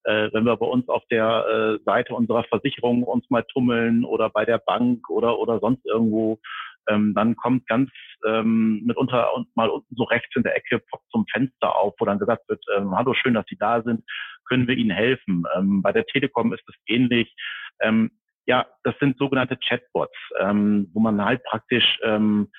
äh, 0.05 0.29
wenn 0.33 0.45
wir 0.45 0.55
bei 0.57 0.65
uns 0.65 0.87
auf 0.87 1.03
der 1.09 1.45
äh, 1.79 1.83
Seite 1.83 2.13
unserer 2.13 2.43
Versicherung 2.43 3.03
uns 3.03 3.29
mal 3.29 3.43
tummeln 3.51 4.05
oder 4.05 4.29
bei 4.29 4.45
der 4.45 4.59
Bank 4.59 5.09
oder 5.09 5.39
oder 5.39 5.59
sonst 5.59 5.85
irgendwo, 5.85 6.39
ähm, 6.87 7.13
dann 7.15 7.35
kommt 7.35 7.67
ganz 7.67 7.89
ähm, 8.25 8.83
mitunter 8.85 9.33
und 9.35 9.47
mal 9.55 9.69
unten 9.69 9.95
so 9.95 10.03
rechts 10.03 10.35
in 10.35 10.43
der 10.43 10.55
Ecke 10.55 10.81
zum 11.11 11.25
Fenster 11.31 11.75
auf, 11.75 11.95
wo 11.99 12.05
dann 12.05 12.19
gesagt 12.19 12.47
wird, 12.47 12.63
ähm, 12.75 12.95
hallo, 12.95 13.13
schön, 13.13 13.33
dass 13.33 13.45
Sie 13.47 13.57
da 13.57 13.81
sind, 13.81 14.03
können 14.47 14.67
wir 14.67 14.75
Ihnen 14.75 14.91
helfen. 14.91 15.45
Ähm, 15.55 15.81
bei 15.81 15.91
der 15.91 16.05
Telekom 16.05 16.53
ist 16.53 16.63
es 16.67 16.75
ähnlich. 16.87 17.33
Ähm, 17.81 18.11
ja, 18.45 18.67
das 18.83 18.93
sind 18.99 19.17
sogenannte 19.17 19.57
Chatbots, 19.57 20.15
ähm, 20.39 20.89
wo 20.93 20.99
man 20.99 21.23
halt 21.23 21.43
praktisch 21.43 21.99
ähm, 22.03 22.51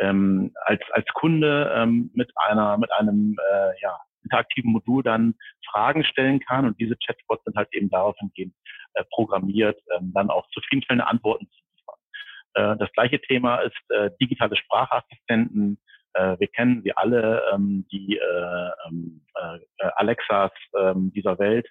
ähm, 0.00 0.52
als 0.64 0.80
als 0.92 1.06
Kunde 1.14 1.72
ähm, 1.74 2.10
mit 2.14 2.32
einer 2.36 2.78
mit 2.78 2.90
einem 2.92 3.36
äh, 3.52 3.80
ja, 3.80 3.98
interaktiven 4.24 4.72
Modul 4.72 5.02
dann 5.02 5.34
Fragen 5.70 6.04
stellen 6.04 6.40
kann 6.40 6.66
und 6.66 6.80
diese 6.80 6.96
Chatbots 6.96 7.44
sind 7.44 7.56
halt 7.56 7.68
eben 7.72 7.90
darauf 7.90 8.16
hingehend 8.18 8.54
äh, 8.94 9.04
programmiert, 9.10 9.80
ähm, 9.96 10.12
dann 10.14 10.30
auch 10.30 10.48
zufriedenstellende 10.50 11.06
Antworten 11.06 11.48
zu 11.48 11.60
liefern. 11.76 12.74
Äh, 12.74 12.78
das 12.78 12.92
gleiche 12.92 13.20
Thema 13.20 13.58
ist 13.58 13.90
äh, 13.90 14.10
digitale 14.20 14.56
Sprachassistenten. 14.56 15.78
Äh, 16.14 16.36
wir 16.38 16.48
kennen 16.48 16.82
sie 16.82 16.96
alle, 16.96 17.42
ähm, 17.52 17.86
die 17.92 18.16
äh, 18.16 18.70
ähm, 18.88 19.24
äh, 19.34 19.86
Alexas 19.96 20.50
äh, 20.72 20.94
dieser 20.96 21.38
Welt 21.38 21.68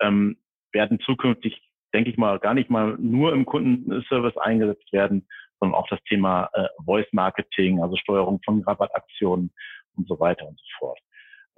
ähm, 0.00 0.38
werden 0.72 0.98
zukünftig, 1.00 1.62
denke 1.94 2.10
ich 2.10 2.16
mal, 2.16 2.38
gar 2.38 2.54
nicht 2.54 2.68
mal 2.68 2.96
nur 2.98 3.32
im 3.32 3.46
Kundenservice 3.46 4.36
eingesetzt 4.36 4.92
werden, 4.92 5.28
sondern 5.60 5.78
auch 5.78 5.88
das 5.88 6.02
Thema 6.04 6.50
äh, 6.54 6.66
Voice 6.84 7.06
Marketing, 7.12 7.82
also 7.82 7.96
Steuerung 7.96 8.40
von 8.44 8.62
Rabattaktionen 8.62 9.50
und 9.96 10.08
so 10.08 10.18
weiter 10.20 10.46
und 10.46 10.58
so 10.58 10.66
fort. 10.78 10.98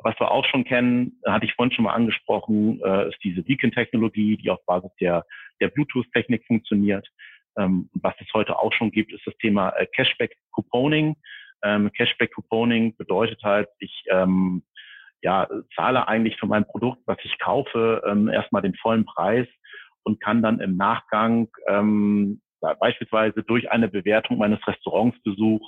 Was 0.04 0.18
wir 0.20 0.30
auch 0.30 0.44
schon 0.44 0.64
kennen, 0.64 1.20
hatte 1.26 1.44
ich 1.44 1.54
vorhin 1.54 1.72
schon 1.72 1.84
mal 1.84 1.94
angesprochen, 1.94 2.80
äh, 2.84 3.08
ist 3.08 3.18
diese 3.24 3.42
Beacon-Technologie, 3.42 4.36
die 4.36 4.50
auf 4.50 4.64
Basis 4.64 4.92
der, 5.00 5.24
der 5.60 5.68
Bluetooth-Technik 5.68 6.44
funktioniert. 6.46 7.08
Ähm, 7.56 7.90
was 7.94 8.14
es 8.20 8.32
heute 8.32 8.58
auch 8.58 8.72
schon 8.72 8.92
gibt, 8.92 9.12
ist 9.12 9.26
das 9.26 9.36
Thema 9.38 9.70
äh, 9.70 9.86
Cashback-Couponing. 9.86 11.16
Ähm, 11.64 11.90
Cashback-Couponing 11.96 12.96
bedeutet 12.96 13.42
halt, 13.42 13.68
ich 13.80 14.04
ähm, 14.10 14.62
ja, 15.20 15.48
zahle 15.74 16.06
eigentlich 16.06 16.38
für 16.38 16.46
mein 16.46 16.64
Produkt, 16.64 17.00
was 17.06 17.18
ich 17.24 17.36
kaufe, 17.40 18.02
ähm, 18.06 18.28
erstmal 18.28 18.62
den 18.62 18.74
vollen 18.76 19.04
Preis 19.04 19.48
und 20.04 20.20
kann 20.20 20.42
dann 20.42 20.60
im 20.60 20.76
Nachgang 20.76 21.48
ähm, 21.66 22.40
beispielsweise 22.60 23.42
durch 23.42 23.70
eine 23.70 23.88
Bewertung 23.88 24.38
meines 24.38 24.64
Restaurantsbesuchs, 24.66 25.66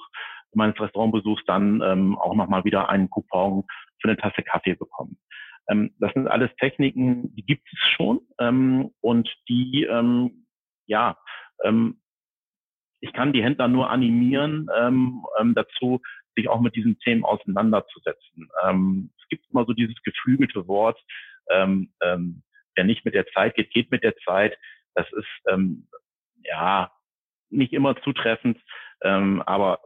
meines 0.53 0.79
Restaurantbesuchs 0.81 1.43
dann 1.47 1.81
ähm, 1.83 2.19
auch 2.19 2.35
nochmal 2.35 2.65
wieder 2.65 2.89
einen 2.89 3.09
Coupon 3.11 3.65
für 4.01 4.09
eine 4.09 4.17
Tasse 4.17 4.43
Kaffee 4.43 4.75
bekommen. 4.75 5.19
Ähm, 5.69 5.95
das 5.99 6.13
sind 6.15 6.27
alles 6.29 6.51
Techniken, 6.57 7.35
die 7.37 7.45
gibt 7.45 7.67
es 7.73 7.79
schon 7.97 8.21
ähm, 8.39 8.91
und 9.01 9.29
die, 9.49 9.85
ähm, 9.85 10.47
ja, 10.87 11.17
ähm, 11.65 12.01
ich 13.01 13.13
kann 13.13 13.33
die 13.33 13.43
Händler 13.43 13.69
nur 13.69 13.91
animieren 13.91 14.69
ähm, 14.77 15.25
ähm, 15.39 15.55
dazu, 15.55 16.01
sich 16.37 16.49
auch 16.49 16.61
mit 16.61 16.77
diesen 16.77 16.99
Themen 16.99 17.25
auseinanderzusetzen. 17.25 18.49
Ähm, 18.65 19.11
es 19.23 19.29
gibt 19.29 19.47
immer 19.51 19.65
so 19.65 19.73
dieses 19.73 19.97
geflügelte 20.03 20.67
Wort, 20.69 21.01
ähm, 21.51 21.93
ähm, 22.03 22.43
wer 22.75 22.85
nicht 22.85 23.05
mit 23.05 23.15
der 23.15 23.27
Zeit 23.29 23.55
geht, 23.55 23.71
geht 23.71 23.91
mit 23.91 24.03
der 24.03 24.17
Zeit. 24.19 24.57
Das 24.95 25.07
ist 25.13 25.29
ähm, 25.49 25.89
ja 26.45 26.91
nicht 27.51 27.73
immer 27.73 27.97
zutreffend, 28.03 28.59
ähm, 29.03 29.43
aber 29.47 29.81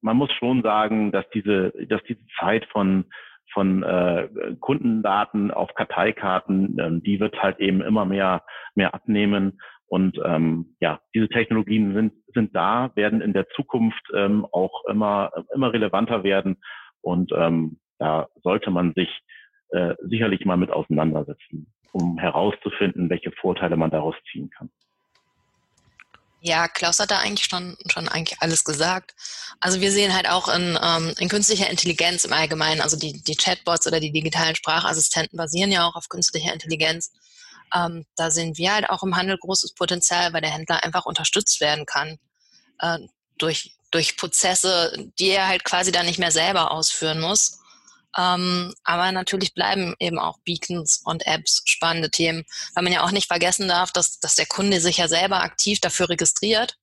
man 0.00 0.16
muss 0.16 0.32
schon 0.32 0.62
sagen, 0.62 1.12
dass 1.12 1.28
diese, 1.30 1.72
dass 1.88 2.02
diese 2.04 2.24
Zeit 2.38 2.66
von 2.66 3.06
von 3.52 3.82
äh, 3.84 4.28
Kundendaten 4.60 5.50
auf 5.50 5.74
Karteikarten, 5.74 6.76
ähm, 6.78 7.02
die 7.02 7.20
wird 7.20 7.40
halt 7.40 7.60
eben 7.60 7.80
immer 7.82 8.04
mehr 8.04 8.42
mehr 8.74 8.94
abnehmen. 8.94 9.60
Und 9.86 10.18
ähm, 10.24 10.76
ja, 10.80 11.00
diese 11.14 11.28
Technologien 11.28 11.94
sind 11.94 12.12
sind 12.34 12.54
da, 12.54 12.90
werden 12.96 13.20
in 13.20 13.32
der 13.32 13.48
Zukunft 13.50 14.02
ähm, 14.14 14.46
auch 14.50 14.84
immer 14.86 15.30
immer 15.54 15.72
relevanter 15.72 16.24
werden. 16.24 16.56
Und 17.00 17.32
ähm, 17.36 17.78
da 17.98 18.28
sollte 18.42 18.70
man 18.70 18.92
sich 18.94 19.08
äh, 19.68 19.94
sicherlich 20.00 20.44
mal 20.44 20.56
mit 20.56 20.70
auseinandersetzen, 20.70 21.72
um 21.92 22.18
herauszufinden, 22.18 23.08
welche 23.08 23.30
Vorteile 23.32 23.76
man 23.76 23.90
daraus 23.90 24.16
ziehen 24.30 24.50
kann. 24.50 24.70
Ja, 26.46 26.68
Klaus 26.68 26.98
hat 26.98 27.10
da 27.10 27.20
eigentlich 27.20 27.46
schon, 27.46 27.74
schon 27.90 28.06
eigentlich 28.06 28.42
alles 28.42 28.64
gesagt. 28.64 29.14
Also 29.60 29.80
wir 29.80 29.90
sehen 29.90 30.12
halt 30.12 30.28
auch 30.28 30.46
in, 30.48 30.78
ähm, 30.82 31.14
in 31.18 31.30
künstlicher 31.30 31.70
Intelligenz 31.70 32.26
im 32.26 32.34
Allgemeinen, 32.34 32.82
also 32.82 32.98
die, 32.98 33.22
die 33.22 33.34
Chatbots 33.34 33.86
oder 33.86 33.98
die 33.98 34.12
digitalen 34.12 34.54
Sprachassistenten 34.54 35.38
basieren 35.38 35.72
ja 35.72 35.88
auch 35.88 35.96
auf 35.96 36.10
künstlicher 36.10 36.52
Intelligenz. 36.52 37.12
Ähm, 37.74 38.04
da 38.16 38.30
sehen 38.30 38.58
wir 38.58 38.74
halt 38.74 38.90
auch 38.90 39.02
im 39.02 39.16
Handel 39.16 39.38
großes 39.38 39.72
Potenzial, 39.72 40.34
weil 40.34 40.42
der 40.42 40.50
Händler 40.50 40.84
einfach 40.84 41.06
unterstützt 41.06 41.62
werden 41.62 41.86
kann 41.86 42.18
äh, 42.78 42.98
durch, 43.38 43.78
durch 43.90 44.18
Prozesse, 44.18 44.92
die 45.18 45.30
er 45.30 45.48
halt 45.48 45.64
quasi 45.64 45.92
dann 45.92 46.04
nicht 46.04 46.18
mehr 46.18 46.30
selber 46.30 46.72
ausführen 46.72 47.20
muss. 47.20 47.60
Ähm, 48.16 48.74
aber 48.84 49.12
natürlich 49.12 49.54
bleiben 49.54 49.94
eben 49.98 50.18
auch 50.18 50.38
Beacons 50.44 51.02
und 51.04 51.26
Apps 51.26 51.62
spannende 51.64 52.10
Themen, 52.10 52.44
weil 52.74 52.84
man 52.84 52.92
ja 52.92 53.04
auch 53.04 53.10
nicht 53.10 53.26
vergessen 53.26 53.68
darf, 53.68 53.92
dass, 53.92 54.20
dass 54.20 54.36
der 54.36 54.46
Kunde 54.46 54.80
sich 54.80 54.98
ja 54.98 55.08
selber 55.08 55.42
aktiv 55.42 55.80
dafür 55.80 56.08
registriert 56.08 56.76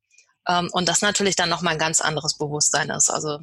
ähm, 0.47 0.69
und 0.73 0.89
das 0.89 1.01
natürlich 1.01 1.35
dann 1.35 1.49
nochmal 1.49 1.73
ein 1.73 1.79
ganz 1.79 2.01
anderes 2.01 2.37
Bewusstsein 2.37 2.89
ist. 2.89 3.09
Also 3.09 3.39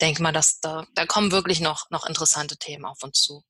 denke 0.00 0.22
mal, 0.22 0.32
dass 0.32 0.60
da, 0.60 0.86
da 0.94 1.06
kommen 1.06 1.32
wirklich 1.32 1.60
noch, 1.60 1.90
noch 1.90 2.06
interessante 2.06 2.56
Themen 2.56 2.84
auf 2.84 3.02
uns 3.02 3.20
zu. 3.20 3.44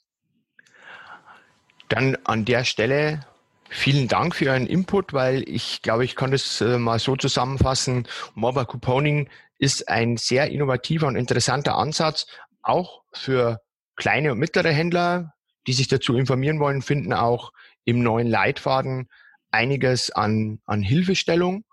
Dann 1.88 2.16
an 2.24 2.44
der 2.44 2.64
Stelle 2.64 3.26
vielen 3.68 4.09
Dank 4.09 4.35
für 4.35 4.46
Ihren 4.46 4.66
Input, 4.66 5.12
weil 5.12 5.48
ich 5.48 5.83
glaube, 5.83 6.05
ich 6.05 6.16
kann 6.16 6.31
das 6.31 6.61
äh, 6.61 6.79
mal 6.79 6.98
so 6.98 7.16
zusammenfassen. 7.16 8.07
Mobile 8.35 8.66
Couponing 8.66 9.29
ist 9.59 9.88
ein 9.88 10.16
sehr 10.16 10.50
innovativer 10.50 11.07
und 11.07 11.16
interessanter 11.16 11.76
Ansatz, 11.76 12.26
auch 12.66 13.02
für 13.12 13.61
kleine 13.96 14.33
und 14.33 14.38
mittlere 14.38 14.72
Händler, 14.72 15.33
die 15.66 15.72
sich 15.72 15.88
dazu 15.88 16.16
informieren 16.16 16.61
wollen, 16.61 16.83
finden 16.83 17.12
auch 17.12 17.52
im 17.85 18.02
neuen 18.02 18.26
Leitfaden 18.26 19.09
einiges 19.50 20.11
an, 20.11 20.61
an 20.66 20.83
Hilfestellung. 20.83 21.64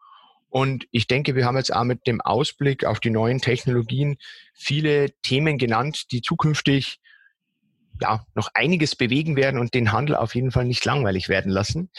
Und 0.49 0.85
ich 0.91 1.07
denke, 1.07 1.35
wir 1.35 1.45
haben 1.45 1.57
jetzt 1.57 1.73
auch 1.73 1.83
mit 1.83 2.05
dem 2.05 2.21
Ausblick 2.21 2.85
auf 2.85 2.99
die 2.99 3.09
neuen 3.09 3.39
Technologien 3.39 4.17
viele 4.53 5.11
Themen 5.21 5.57
genannt, 5.57 6.11
die 6.11 6.21
zukünftig 6.21 6.99
ja, 8.01 8.25
noch 8.35 8.49
einiges 8.53 8.95
bewegen 8.95 9.35
werden 9.35 9.59
und 9.59 9.73
den 9.73 9.91
Handel 9.91 10.15
auf 10.15 10.35
jeden 10.35 10.51
Fall 10.51 10.65
nicht 10.65 10.85
langweilig 10.85 11.29
werden 11.29 11.51
lassen. 11.51 11.89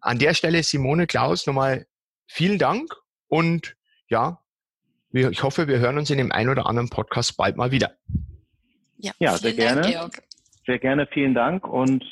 An 0.00 0.18
der 0.18 0.34
Stelle, 0.34 0.62
Simone 0.62 1.06
Klaus, 1.06 1.46
nochmal 1.46 1.86
vielen 2.26 2.58
Dank 2.58 2.92
und 3.28 3.76
ja, 4.08 4.40
ich 5.12 5.42
hoffe, 5.42 5.66
wir 5.66 5.78
hören 5.78 5.98
uns 5.98 6.10
in 6.10 6.18
dem 6.18 6.32
ein 6.32 6.48
oder 6.48 6.66
anderen 6.66 6.90
Podcast 6.90 7.36
bald 7.36 7.56
mal 7.56 7.70
wieder. 7.70 7.96
Ja, 8.98 9.12
ja 9.18 9.36
sehr 9.36 9.52
gerne. 9.52 9.82
Dank, 9.82 9.94
Georg. 9.94 10.22
Sehr 10.66 10.78
gerne, 10.78 11.06
vielen 11.12 11.34
Dank 11.34 11.66
und 11.66 12.04